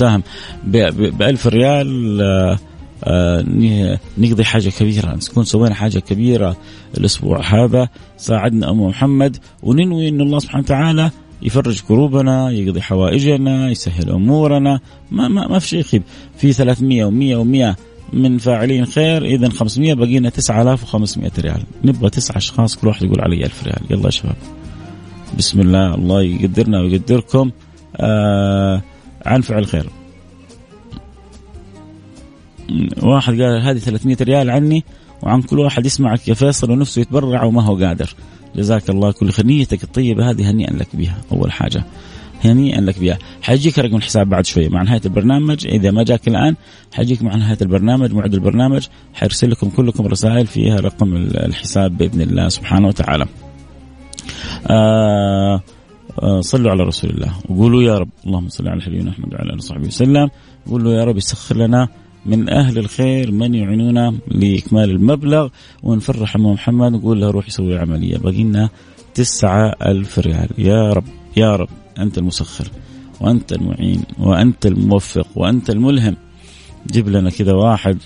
ب 0.64 1.22
1000 1.22 1.48
ريال 1.48 2.22
آه 2.22 2.60
آه 3.04 3.98
نقضي 4.18 4.44
حاجة 4.44 4.70
كبيرة. 4.70 5.20
نكون 5.32 5.44
سوينا 5.44 5.76
حاجة 5.76 6.00
كبيرة 6.00 6.58
الأسبوع 6.98 7.42
هذا. 7.42 7.90
ساعدنا 8.18 8.72
أم 8.72 8.82
محمد 8.82 9.38
وننوي 9.64 10.10
أن 10.10 10.22
الله 10.22 10.40
سبحانه 10.40 10.64
وتعالى 10.64 11.12
يفرج 11.42 11.82
كروبنا 11.82 12.52
يقضي 12.52 12.82
حوائجنا 12.82 13.72
يسهل 13.72 14.10
أمورنا. 14.10 14.80
ما, 15.12 15.28
ما, 15.28 15.48
ما 15.48 15.60
في 15.60 15.68
شيء 15.68 15.80
يخيب. 15.80 16.04
في 16.38 16.54
300 16.54 17.06
و100 17.06 17.46
و100 17.46 17.76
من 18.14 18.38
فاعلين 18.38 18.86
خير 18.86 19.26
إذا 19.26 19.50
500 19.50 19.94
باقي 19.94 20.20
لنا 20.20 20.30
9500 20.30 21.32
ريال. 21.40 21.64
نبغى 21.84 22.10
تسعة 22.10 22.38
أشخاص 22.38 22.76
كل 22.76 22.88
واحد 22.88 23.04
يقول 23.04 23.22
علي 23.22 23.46
1000 23.46 23.64
ريال. 23.64 23.82
يلا 23.90 24.06
يا 24.06 24.10
شباب. 24.10 24.36
بسم 25.38 25.60
الله 25.60 25.96
الله 25.96 26.22
يقدرنا 26.24 26.80
ويقدركم. 26.80 27.52
آه 27.98 28.82
عن 29.26 29.42
فعل 29.42 29.66
خير. 29.66 29.90
واحد 33.04 33.42
قال 33.42 33.62
هذه 33.62 33.78
300 33.78 34.18
ريال 34.22 34.50
عني 34.50 34.84
وعن 35.24 35.42
كل 35.42 35.60
واحد 35.60 35.86
يسمعك 35.86 36.28
يا 36.28 36.34
فيصل 36.34 36.72
ونفسه 36.72 37.02
يتبرع 37.02 37.44
وما 37.44 37.64
هو 37.64 37.76
قادر. 37.76 38.16
جزاك 38.56 38.90
الله 38.90 39.12
كل 39.12 39.30
خير. 39.30 39.46
نيتك 39.46 39.84
الطيبة 39.84 40.30
هذه 40.30 40.52
هنيئا 40.52 40.74
لك 40.74 40.88
بها 40.94 41.18
أول 41.32 41.52
حاجة. 41.52 41.84
هنيئا 42.44 42.82
لك 42.82 43.00
بها. 43.00 43.18
حيجيك 43.42 43.80
رقم 43.80 43.96
الحساب 43.96 44.30
بعد 44.30 44.46
شوية. 44.46 44.70
مع 44.70 44.82
نهاية 44.82 45.02
البرنامج 45.06 45.68
إذا 45.68 45.92
ما 45.92 46.04
جاك 46.04 46.28
الآن 46.28 46.56
حيجيك 46.94 47.22
مع 47.22 47.36
نهاية 47.36 47.58
البرنامج 47.62 48.14
موعد 48.14 48.34
البرنامج 48.34 48.88
حيرسل 49.14 49.52
لكم 49.52 49.70
كلكم 49.70 50.08
رسائل 50.08 50.48
فيها 50.48 50.80
رقم 50.80 51.16
الحساب 51.16 51.98
بإذن 51.98 52.22
الله 52.22 52.50
سبحانه 52.50 52.88
وتعالى. 52.88 53.26
آه 54.68 55.62
آه 56.24 56.42
صلوا 56.42 56.72
على 56.72 56.84
رسول 56.84 57.10
الله. 57.10 57.34
وقولوا 57.50 57.84
يا 57.84 57.98
رب 57.98 58.10
اللهم 58.26 58.50
صل 58.50 58.68
على 58.68 58.82
حبيبنا 58.82 59.10
محمد 59.12 59.34
وعلى 59.34 59.50
آله 59.50 59.56
وصحبه 59.56 59.88
وسلم. 59.88 60.30
قولوا 60.70 60.94
يا 60.94 61.04
رب 61.04 61.18
يسخر 61.18 61.58
لنا 61.58 61.88
من 62.26 62.50
أهل 62.50 62.78
الخير 62.78 63.32
من 63.32 63.56
يعينونا 63.56 64.16
لإكمال 64.28 64.90
المبلغ 64.90 65.50
ونفرح 65.84 66.36
ام 66.36 66.46
محمد. 66.46 66.92
نقول 66.92 67.22
له 67.22 67.32
روح 67.32 67.48
يسوي 67.48 67.74
العملية 67.74 68.18
باقي 68.18 68.44
لنا 68.44 68.70
تسعة 69.14 69.76
ألف 69.86 70.20
ريال. 70.20 70.50
يا 70.58 70.94
رب 70.94 71.04
يا 71.38 71.56
رب 71.56 71.70
أنت 72.00 72.18
المسخر 72.18 72.68
وأنت 73.22 73.54
المعين 73.54 74.04
وأنت 74.20 74.66
الموفق 74.66 75.28
وأنت 75.36 75.70
الملهم. 75.70 76.16
جيب 76.92 77.10
لنا 77.10 77.30
كذا 77.30 77.54
واحد 77.54 77.98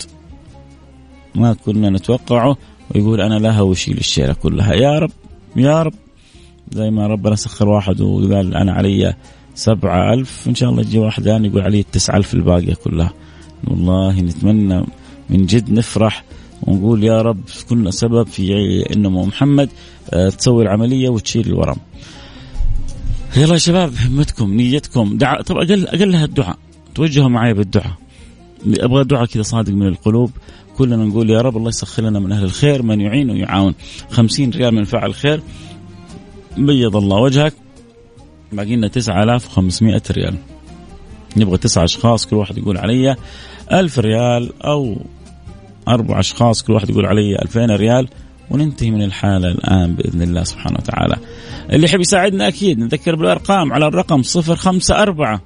ما 1.36 1.54
كنا 1.54 1.90
نتوقعه 1.90 2.58
ويقول 2.96 3.22
أنا 3.22 3.40
لها 3.40 3.62
وشيل 3.62 3.98
الشيلة 3.98 4.34
كلها. 4.34 4.74
يا 4.74 5.00
رب 5.00 5.12
يا 5.56 5.84
رب. 5.84 5.94
زي 6.72 6.90
ما 6.90 7.08
ربنا 7.08 7.36
سخر 7.36 7.68
واحد 7.68 8.02
وقال 8.02 8.56
أنا 8.56 8.74
علي 8.74 9.14
سبعة 9.56 10.14
ألف 10.14 10.48
إن 10.48 10.56
شاء 10.56 10.70
الله 10.70 10.82
يجي 10.82 11.00
واحد 11.00 11.28
الآن 11.28 11.46
يقول 11.46 11.62
علي 11.62 11.80
التسعة 11.80 12.18
ألف 12.18 12.34
الباقية 12.34 12.74
كلها. 12.74 13.14
والله 13.68 14.22
نتمنى 14.22 14.86
من 15.30 15.46
جد 15.46 15.72
نفرح 15.72 16.24
ونقول 16.62 17.04
يا 17.04 17.22
رب 17.22 17.40
كنا 17.70 17.92
سبب 17.92 18.28
في 18.28 18.84
أن 18.96 19.12
محمد 19.12 19.70
تسوي 20.38 20.64
العملية 20.64 21.10
وتشيل 21.10 21.48
الورم. 21.48 21.78
يلا 23.38 23.54
يا 23.54 23.58
شباب 23.58 23.94
همتكم 24.08 24.54
نيتكم. 24.54 25.18
دعاء 25.18 25.42
طب 25.42 25.58
أقل 25.58 25.88
أقلها 25.88 26.26
الدعاء 26.26 26.58
توجهوا 26.96 27.30
معي 27.30 27.54
بالدعاء. 27.54 27.94
أبغى 28.68 29.04
دعاء 29.04 29.26
كذا 29.26 29.44
صادق 29.44 29.74
من 29.74 29.88
القلوب. 29.88 30.32
كلنا 30.78 31.06
نقول 31.06 31.30
يا 31.30 31.42
رب 31.42 31.58
الله 31.58 31.70
يسخر 31.70 32.04
لنا 32.04 32.20
من 32.20 32.32
أهل 32.32 32.44
الخير 32.44 32.84
من 32.84 33.02
يعين 33.02 33.30
ويعاون. 33.30 33.74
خمسين 34.12 34.50
ريال 34.50 34.76
من 34.76 34.84
فعل 34.84 35.14
خير. 35.14 35.42
بيض 36.58 36.96
الله 36.96 37.18
وجهك. 37.18 37.54
باقي 38.52 38.76
لنا 38.76 38.88
9500 38.88 40.02
ريال. 40.12 40.36
نبغى 41.38 41.58
تسعة 41.58 41.84
أشخاص 41.84 42.26
كل 42.26 42.36
واحد 42.36 42.58
يقول 42.58 42.78
علي 42.78 43.16
ألف 43.72 44.00
ريال 44.00 44.64
أو 44.64 44.98
أربع 45.88 46.20
أشخاص 46.20 46.64
كل 46.64 46.74
واحد 46.74 46.90
يقول 46.90 47.06
علي 47.06 47.36
ألفين 47.36 47.72
ريال. 47.72 48.08
وننتهي 48.52 48.92
من 48.92 49.04
الحالة 49.04 49.48
الآن 49.48 49.96
بإذن 49.96 50.22
الله 50.22 50.44
سبحانه 50.44 50.78
وتعالى. 50.80 51.16
اللي 51.72 51.86
يحب 51.86 52.00
يساعدنا 52.00 52.48
أكيد 52.48 52.80
نذكر 52.80 53.16
بالأرقام 53.16 53.74
على 53.74 53.88
الرقم 53.88 54.24
صفر 54.24 54.56
خمسة 54.56 55.02
أربعة. 55.02 55.42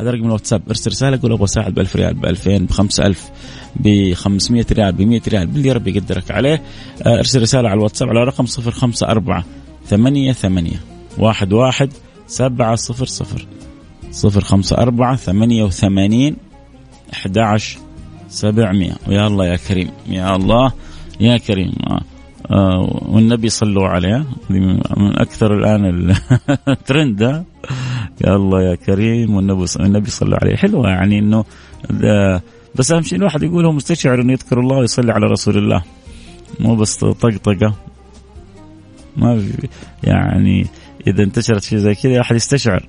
هذا 0.00 0.10
رقم 0.10 0.24
الواتساب. 0.24 0.62
ارسل 0.68 0.90
رسالة 0.90 1.18
قول 1.22 1.32
أبغى 1.32 1.44
أساعد 1.44 1.74
ب 1.74 1.78
1000 1.78 1.96
ريال 1.96 2.14
ب 2.14 2.26
2000 2.26 2.58
ب 2.58 2.70
5000 2.70 3.30
ب 3.76 4.12
500 4.14 4.66
ريال 4.72 4.92
ب 4.92 5.02
100 5.02 5.20
ريال 5.28 5.46
باللي 5.46 5.72
ربي 5.72 5.96
يقدرك 5.96 6.30
عليه. 6.30 6.62
ارسل 7.06 7.42
رسالة 7.42 7.68
على 7.68 7.78
الواتساب 7.78 8.08
على 8.08 8.24
رقم 8.24 8.46
054 8.46 9.44
ثمانية 9.86 10.32
ثمانية 10.32 10.80
واحد 11.18 11.52
واحد 11.52 11.90
سبعة 12.26 12.74
صفر 12.74 13.06
صفر. 13.06 13.46
صفر 14.10 14.40
خمسة 14.40 14.78
أربعة 14.78 15.16
ثمانية 15.16 15.64
وثمانين 15.64 16.36
11 17.12 17.78
700 18.28 18.92
ويا 19.08 19.26
الله 19.26 19.46
يا 19.46 19.56
كريم 19.56 19.90
يا 20.06 20.36
الله 20.36 20.72
يا 21.20 21.36
كريم. 21.36 21.72
آه. 21.90 22.00
آه 22.50 23.02
والنبي 23.08 23.48
صلوا 23.48 23.88
عليه. 23.88 24.26
من 24.50 24.80
أكثر 25.16 25.54
الآن 25.54 26.14
الترند 26.68 27.22
يا 28.24 28.36
الله 28.36 28.62
يا 28.62 28.74
كريم. 28.74 29.34
والنبي 29.34 29.64
النبي 29.80 30.10
صلوا 30.10 30.38
عليه. 30.42 30.56
حلوة 30.56 30.88
يعني 30.88 31.18
إنه 31.18 31.44
بس 32.74 32.92
أهم 32.92 33.02
شيء 33.02 33.18
الواحد 33.18 33.42
يقول 33.42 33.66
هو 33.66 33.72
مستشعر 33.72 34.20
إنه 34.20 34.32
يذكر 34.32 34.60
الله 34.60 34.76
ويصلي 34.76 35.12
على 35.12 35.26
رسول 35.26 35.58
الله. 35.58 35.82
مو 36.60 36.76
بس 36.76 36.96
طقطقة. 36.96 37.74
ما 39.16 39.38
في 39.38 39.68
يعني 40.02 40.66
إذا 41.06 41.22
انتشرت 41.22 41.62
شيء 41.62 41.78
زي 41.78 41.94
كذا 41.94 42.20
أحد 42.20 42.36
يستشعر. 42.36 42.88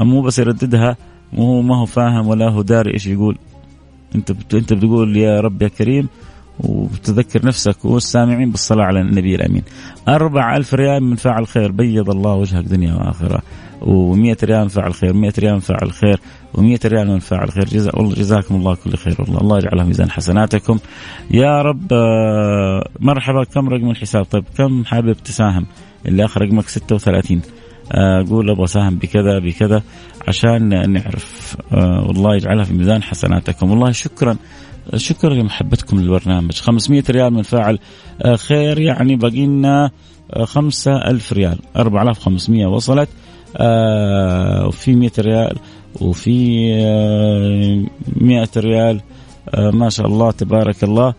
مو 0.00 0.22
بس 0.22 0.38
يرددها 0.38 0.96
وهو 1.32 1.62
ما 1.62 1.76
هو 1.80 1.86
فاهم 1.86 2.26
ولا 2.26 2.48
هو 2.48 2.62
داري 2.62 2.92
إيش 2.94 3.06
يقول. 3.06 3.38
أنت 4.14 4.32
بت... 4.32 4.54
أنت 4.54 4.72
بتقول 4.72 5.16
يا 5.16 5.40
رب 5.40 5.62
يا 5.62 5.68
كريم 5.68 6.08
وتذكر 6.60 7.46
نفسك 7.46 7.84
والسامعين 7.84 8.50
بالصلاة 8.50 8.84
على 8.84 9.00
النبي 9.00 9.34
الأمين. 9.34 9.62
أربع 10.08 10.56
ألف 10.56 10.74
ريال 10.74 11.02
من 11.02 11.16
فاعل 11.16 11.46
خير 11.46 11.72
بيض 11.72 12.10
الله 12.10 12.34
وجهك 12.34 12.64
دنيا 12.64 12.94
وآخرة. 12.94 13.42
و100 13.84 14.44
ريال 14.44 14.62
من 14.62 14.68
فاعل 14.68 14.94
خير 14.94 15.12
100 15.12 15.32
ريال 15.38 15.54
من 15.54 15.60
فاعل 15.60 15.92
خير 15.92 16.20
و100 16.54 16.86
ريال 16.86 17.08
من 17.08 17.18
فاعل 17.18 17.52
خير. 17.52 17.64
جزا 17.64 17.90
والله 17.94 18.14
جزاكم 18.14 18.54
الله 18.54 18.74
كل 18.74 18.96
خير 18.96 19.16
والله. 19.18 19.40
الله 19.40 19.58
يجعلها 19.58 19.84
ميزان 19.84 20.10
حسناتكم. 20.10 20.78
يا 21.30 21.62
رب 21.62 21.92
آه، 21.92 22.88
مرحبا. 23.00 23.44
كم 23.44 23.68
رقم 23.68 23.90
الحساب؟ 23.90 24.24
طيب 24.24 24.44
كم 24.58 24.84
حابب 24.84 25.12
تساهم؟ 25.12 25.66
اللي 26.06 26.24
آخر 26.24 26.42
رقمك 26.42 26.68
36 26.68 27.40
أقول 27.92 28.50
أبغى 28.50 28.64
أساهم 28.64 28.96
بكذا 28.96 29.38
بكذا 29.38 29.82
عشان 30.28 30.92
نعرف. 30.92 31.56
آه، 31.72 32.04
والله 32.06 32.36
يجعلها 32.36 32.64
في 32.64 32.74
ميزان 32.74 33.02
حسناتكم. 33.02 33.70
والله 33.70 33.90
شكرا 33.92 34.36
شكرا 34.96 35.34
لمحبتكم 35.34 36.00
للبرنامج. 36.00 36.54
500 36.54 37.04
ريال 37.10 37.32
من 37.34 37.42
فاعل 37.42 37.78
آه، 38.22 38.36
خير 38.36 38.80
يعني 38.80 39.16
باقي 39.16 39.46
لنا 39.46 39.90
5000 40.44 41.32
ريال. 41.32 41.58
4500 41.76 42.66
وصلت. 42.66 43.08
وفي 43.60 44.94
100 44.94 45.10
ريال 45.18 45.58
وفي 46.00 46.68
100 48.16 48.48
ريال 48.56 49.00
ما 49.58 49.88
شاء 49.88 50.06
الله 50.06 50.30
تبارك 50.30 50.84
الله. 50.84 51.14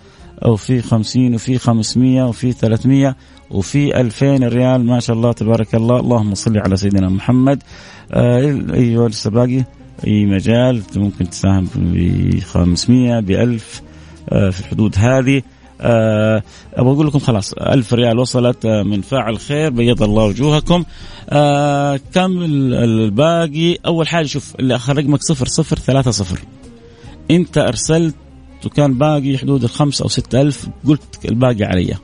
وفي 0.45 0.81
50 0.81 1.33
وفي 1.35 1.57
500 1.57 2.27
وفي 2.27 2.51
300 2.51 3.15
وفي 3.51 4.01
2000 4.01 4.47
ريال 4.47 4.85
ما 4.85 4.99
شاء 4.99 5.15
الله 5.15 5.31
تبارك 5.31 5.75
الله. 5.75 5.99
اللهم 5.99 6.35
صل 6.35 6.57
على 6.57 6.77
سيدنا 6.77 7.09
محمد. 7.09 7.63
آه 8.11 8.61
أيوه 8.73 9.07
لسه 9.09 9.29
باقي 9.29 9.63
أي 10.07 10.25
مجال 10.25 10.81
ممكن 10.95 11.29
تساهم 11.29 11.67
ب 11.75 12.39
500 12.39 13.19
ب 13.19 13.31
1000 13.31 13.81
آه 14.29 14.49
في 14.49 14.59
الحدود 14.59 14.95
هذه. 14.97 15.41
أبغى 15.85 16.93
أقول 16.93 17.07
لكم 17.07 17.19
خلاص 17.19 17.53
ألف 17.53 17.93
ريال 17.93 18.19
وصلت 18.19 18.65
آه، 18.65 18.83
من 18.83 19.01
فاعل 19.01 19.39
خير 19.39 19.69
بيض 19.69 20.03
الله 20.03 20.23
وجوهكم. 20.23 20.83
أه 21.29 21.99
كم 22.13 22.43
الباقي؟ 22.73 23.77
أول 23.85 24.07
حاجة 24.07 24.25
شوف 24.25 24.55
اللي 24.59 24.75
اخر 24.75 24.97
رقمك 24.97 25.19
صفر 25.21 25.45
صفر 25.45 25.79
ثلاثة 25.79 26.11
صفر. 26.11 26.39
أنت 27.31 27.57
أرسلت 27.57 28.15
وكان 28.65 28.93
باقي 28.93 29.37
حدود 29.37 29.63
الخمس 29.63 30.01
أو 30.01 30.07
ستة 30.07 30.41
ألف 30.41 30.67
قلت 30.87 31.25
الباقي 31.25 31.63
علي. 31.63 31.95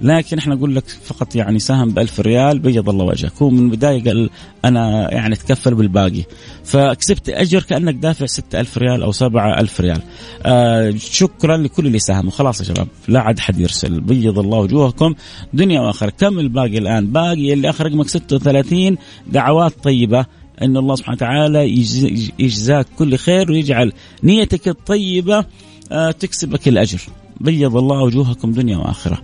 لكن 0.00 0.38
إحنا 0.38 0.54
نقول 0.54 0.74
لك 0.76 0.84
فقط 0.88 1.36
يعني 1.36 1.58
سهم 1.58 1.90
ب 1.90 1.98
1000 1.98 2.20
ريال 2.20 2.58
بيض 2.58 2.88
الله 2.88 3.04
وجهك. 3.04 3.32
هو 3.42 3.50
من 3.50 3.58
البداية 3.58 4.04
قال 4.04 4.30
أنا 4.64 5.14
يعني 5.14 5.34
أتكفل 5.34 5.74
بالباقي. 5.74 6.22
فكسبت 6.64 7.28
أجر 7.28 7.62
كأنك 7.62 7.94
دافع 7.94 8.26
6000 8.26 8.78
ريال 8.78 9.02
أو 9.02 9.12
7000 9.12 9.80
ريال. 9.80 10.00
آه 10.46 10.94
شكرا 10.98 11.56
لكل 11.56 11.86
اللي 11.86 11.98
ساهموا. 11.98 12.30
خلاص 12.30 12.60
يا 12.60 12.64
شباب 12.64 12.88
لا 13.08 13.20
عاد 13.20 13.38
حد 13.38 13.60
يرسل. 13.60 14.00
بيض 14.00 14.38
الله 14.38 14.58
وجوهكم. 14.58 15.14
دنيا 15.52 15.80
وآخرة. 15.80 16.10
كم 16.10 16.38
الباقي 16.38 16.78
الآن؟ 16.78 17.06
باقي 17.06 17.52
اللي 17.52 17.70
آخر 17.70 17.86
رقمك 17.86 18.08
36 18.08 18.96
دعوات 19.26 19.72
طيبة. 19.84 20.26
إن 20.62 20.76
الله 20.76 20.94
سبحانه 20.94 21.16
وتعالى 21.16 21.84
يجزاك 22.38 22.86
كل 22.98 23.16
خير 23.16 23.52
ويجعل 23.52 23.92
نيتك 24.24 24.68
الطيبة. 24.68 25.44
آه، 25.92 26.10
تكسبك 26.10 26.68
الأجر. 26.68 27.00
بيض 27.40 27.76
الله 27.76 28.02
وجوهكم 28.02 28.52
دنيا 28.52 28.76
وآخرة. 28.76 29.22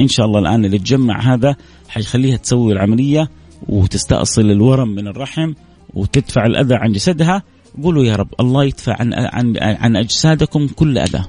إن 0.00 0.08
شاء 0.08 0.26
الله 0.26 0.40
الآن 0.40 0.64
اللي 0.64 0.78
تجمع 0.78 1.34
هذا 1.34 1.56
حيخليها 1.88 2.36
تسوي 2.36 2.72
العملية 2.72 3.30
وتستأصل 3.68 4.50
الورم 4.50 4.88
من 4.88 5.06
الرحم 5.06 5.52
وتدفع 5.94 6.46
الأذى 6.46 6.74
عن 6.74 6.92
جسدها. 6.92 7.42
قولوا 7.82 8.04
يا 8.04 8.16
رب 8.16 8.28
الله 8.40 8.64
يدفع 8.64 8.96
عن 9.00 9.14
عن 9.14 9.54
عن 9.60 9.96
أجسادكم 9.96 10.66
كل 10.66 10.98
أذى. 10.98 11.24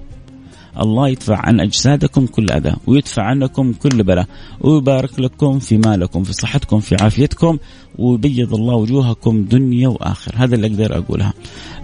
الله 0.81 1.09
يدفع 1.09 1.37
عن 1.37 1.59
أجسادكم 1.59 2.25
كل 2.25 2.51
أذى 2.51 2.73
ويدفع 2.87 3.23
عنكم 3.23 3.73
كل 3.73 4.03
بلاء. 4.03 4.25
ويبارك 4.61 5.19
لكم 5.19 5.59
في 5.59 5.77
مالكم 5.77 6.23
في 6.23 6.33
صحتكم 6.33 6.79
في 6.79 6.95
عافيتكم. 7.01 7.57
ويبيض 7.97 8.53
الله 8.53 8.75
وجوهكم 8.75 9.43
دنيا 9.43 9.87
واخر 9.87 10.31
هذا 10.35 10.55
اللي 10.55 10.67
أقدر 10.67 10.97
أقولها. 10.97 11.33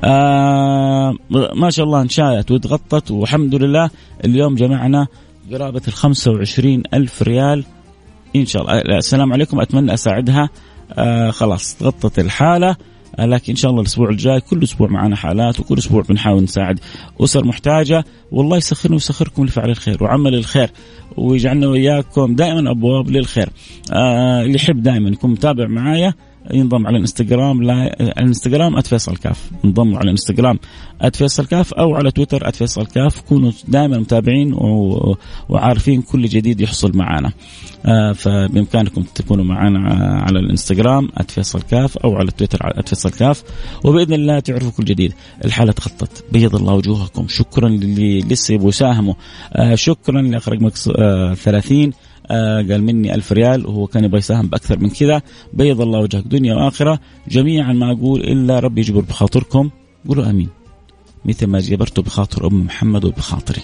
آه 0.04 1.14
ما 1.56 1.70
شاء 1.70 1.86
الله 1.86 2.02
انشاءت 2.02 2.52
وتغطت 2.52 3.12
والحمد 3.12 3.56
لله. 3.56 3.90
اليوم 4.26 4.56
جمعنا 4.56 5.08
قرابة 5.52 5.82
ال 5.88 5.94
25 5.94 6.84
ألف 6.94 7.22
ريال. 7.22 7.64
إن 8.36 8.46
شاء 8.46 8.62
الله. 8.62 8.98
السلام 8.98 9.34
عليكم. 9.34 9.62
أتمنى 9.62 9.94
أساعدها. 9.94 10.50
آه 10.94 11.32
خلاص 11.32 11.78
غطت 11.84 12.20
الحالة. 12.20 12.76
آه 13.20 13.26
لكن 13.26 13.46
إن 13.50 13.56
شاء 13.56 13.72
الله 13.72 13.82
الأسبوع 13.82 14.10
الجاي 14.10 14.40
كل 14.40 14.64
أسبوع 14.64 14.88
معنا 14.88 15.16
حالات 15.16 15.60
وكل 15.60 15.78
أسبوع 15.78 16.02
بنحاول 16.02 16.44
نساعد 16.44 16.80
أسر 17.22 17.46
محتاجة. 17.46 18.06
والله 18.32 18.58
يسخرنا 18.58 18.96
ويسخركم 18.96 19.46
لفعل 19.46 19.70
الخير 19.70 20.04
وعمل 20.04 20.36
الخير 20.36 20.70
ويجعلنا 21.18 21.68
وإياكم 21.68 22.36
دائما 22.36 22.72
أبواب 22.72 23.10
للخير. 23.10 23.50
آه 23.94 24.42
اللي 24.42 24.56
يحب 24.56 24.84
دائما 24.84 25.10
يكون 25.10 25.32
متابع 25.32 25.68
معايا. 25.68 26.14
ينضم 26.54 26.88
على 26.88 26.96
الانستغرام 26.96 27.64
لا 27.64 28.02
الانستغرام 28.02 28.82
@فيصل 28.82 29.18
كاف. 29.18 29.52
انضموا 29.66 29.98
على 29.98 30.06
الانستغرام 30.06 30.60
@فيصل 31.14 31.46
كاف 31.46 31.74
أو 31.74 31.96
على 31.96 32.12
تويتر 32.12 32.52
@فيصل 32.52 32.86
كاف. 32.86 33.22
كونوا 33.22 33.52
دائما 33.68 33.98
متابعين 33.98 34.54
وعارفين 35.50 36.02
كل 36.02 36.26
جديد 36.26 36.62
يحصل 36.62 36.98
معنا 36.98 37.32
آه 37.86 38.12
فبإمكانكم 38.12 39.04
تكونوا 39.16 39.46
معنا 39.46 39.80
على 40.24 40.40
الانستغرام 40.40 41.10
@فيصل 41.28 41.62
كاف 41.62 41.98
أو 41.98 42.16
على 42.16 42.32
تويتر 42.32 42.82
@فيصل 42.86 43.10
كاف. 43.10 43.44
وبإذن 43.84 44.14
الله 44.14 44.40
تعرفوا 44.40 44.72
كل 44.72 44.86
جديد. 44.86 45.14
الحالة 45.46 45.72
تخطت. 45.72 46.24
بيض 46.32 46.56
الله 46.56 46.74
وجوهكم. 46.74 47.28
شكرا 47.28 47.70
للي 47.70 48.20
لسه 48.20 48.54
يبغوا 48.54 48.70
يساهموا 48.70 49.14
آه 49.54 49.76
شكرا 49.76 50.22
لاخ 50.22 50.50
رقمك 50.50 50.74
آه 50.98 51.34
30 51.34 51.92
آه 52.32 52.58
قال 52.58 52.84
مني 52.84 53.16
ألف 53.16 53.32
ريال 53.32 53.66
وهو 53.66 53.88
كان 53.88 54.04
يبغى 54.04 54.18
يساهم 54.18 54.48
بأكثر 54.48 54.80
من 54.80 54.90
كذا. 54.90 55.22
بيض 55.54 55.82
الله 55.82 56.00
وجهك 56.00 56.24
دنيا 56.28 56.56
وآخرة. 56.56 57.00
جميعا 57.28 57.74
ما 57.74 57.92
أقول 57.92 58.22
إلا 58.22 58.60
ربي 58.60 58.82
يجبر 58.82 59.02
بخاطركم. 59.02 59.70
قولوا 60.08 60.30
آمين. 60.30 60.50
مثل 61.26 61.48
ما 61.48 61.60
جبرت 61.60 62.00
بخاطر 62.00 62.48
أم 62.48 62.66
محمد 62.66 63.06
وبخاطري. 63.06 63.62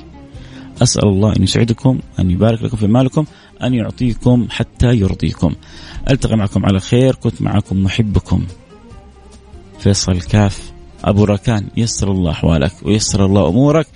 أسأل 0.81 1.07
الله 1.07 1.35
أن 1.35 1.43
يسعدكم 1.43 1.99
أن 2.19 2.31
يبارك 2.31 2.63
لكم 2.63 2.77
في 2.77 2.87
مالكم 2.87 3.25
أن 3.63 3.73
يعطيكم 3.73 4.47
حتى 4.49 4.95
يرضيكم. 4.95 5.53
ألتقي 6.09 6.37
معكم 6.37 6.65
على 6.65 6.79
خير. 6.79 7.15
كنت 7.15 7.41
معكم 7.41 7.83
محبكم. 7.83 8.45
فيصل 9.79 10.21
كاف 10.21 10.71
أبو 11.03 11.23
ركان 11.23 11.67
يسر 11.77 12.11
الله 12.11 12.31
أحوالك 12.31 12.71
ويسر 12.83 13.25
الله 13.25 13.49
أمورك. 13.49 13.87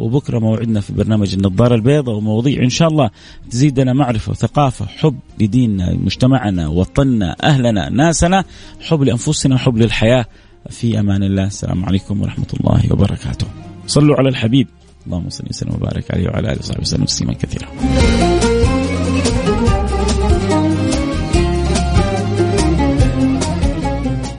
وبكرة 0.00 0.38
موعدنا 0.38 0.80
في 0.80 0.92
برنامج 0.92 1.34
النظارة 1.34 1.74
البيضاء 1.74 2.14
ومواضيع 2.16 2.62
إن 2.62 2.70
شاء 2.70 2.88
الله 2.88 3.10
تزيدنا 3.50 3.92
معرفة 3.92 4.30
وثقافة 4.32 4.86
حب 4.86 5.18
لديننا 5.40 5.94
مجتمعنا 5.94 6.68
وطننا 6.68 7.36
أهلنا 7.42 7.88
ناسنا 7.88 8.44
حب 8.80 9.02
لأنفسنا 9.02 9.58
حب 9.58 9.76
للحياة. 9.76 10.26
في 10.70 11.00
أمان 11.00 11.22
الله. 11.22 11.46
السلام 11.46 11.84
عليكم 11.84 12.22
ورحمة 12.22 12.46
الله 12.60 12.92
وبركاته. 12.92 13.46
صلوا 13.86 14.16
على 14.16 14.28
الحبيب. 14.28 14.68
اللهم 15.06 15.28
صل 15.28 15.44
وسلم 15.50 15.74
وبارك 15.74 16.10
عليه 16.10 16.28
وعلى 16.28 16.52
آله 16.52 16.58
وصحبه 16.58 16.80
وسلم 16.80 17.04
تسليما 17.04 17.34
كثيرا. 17.34 17.68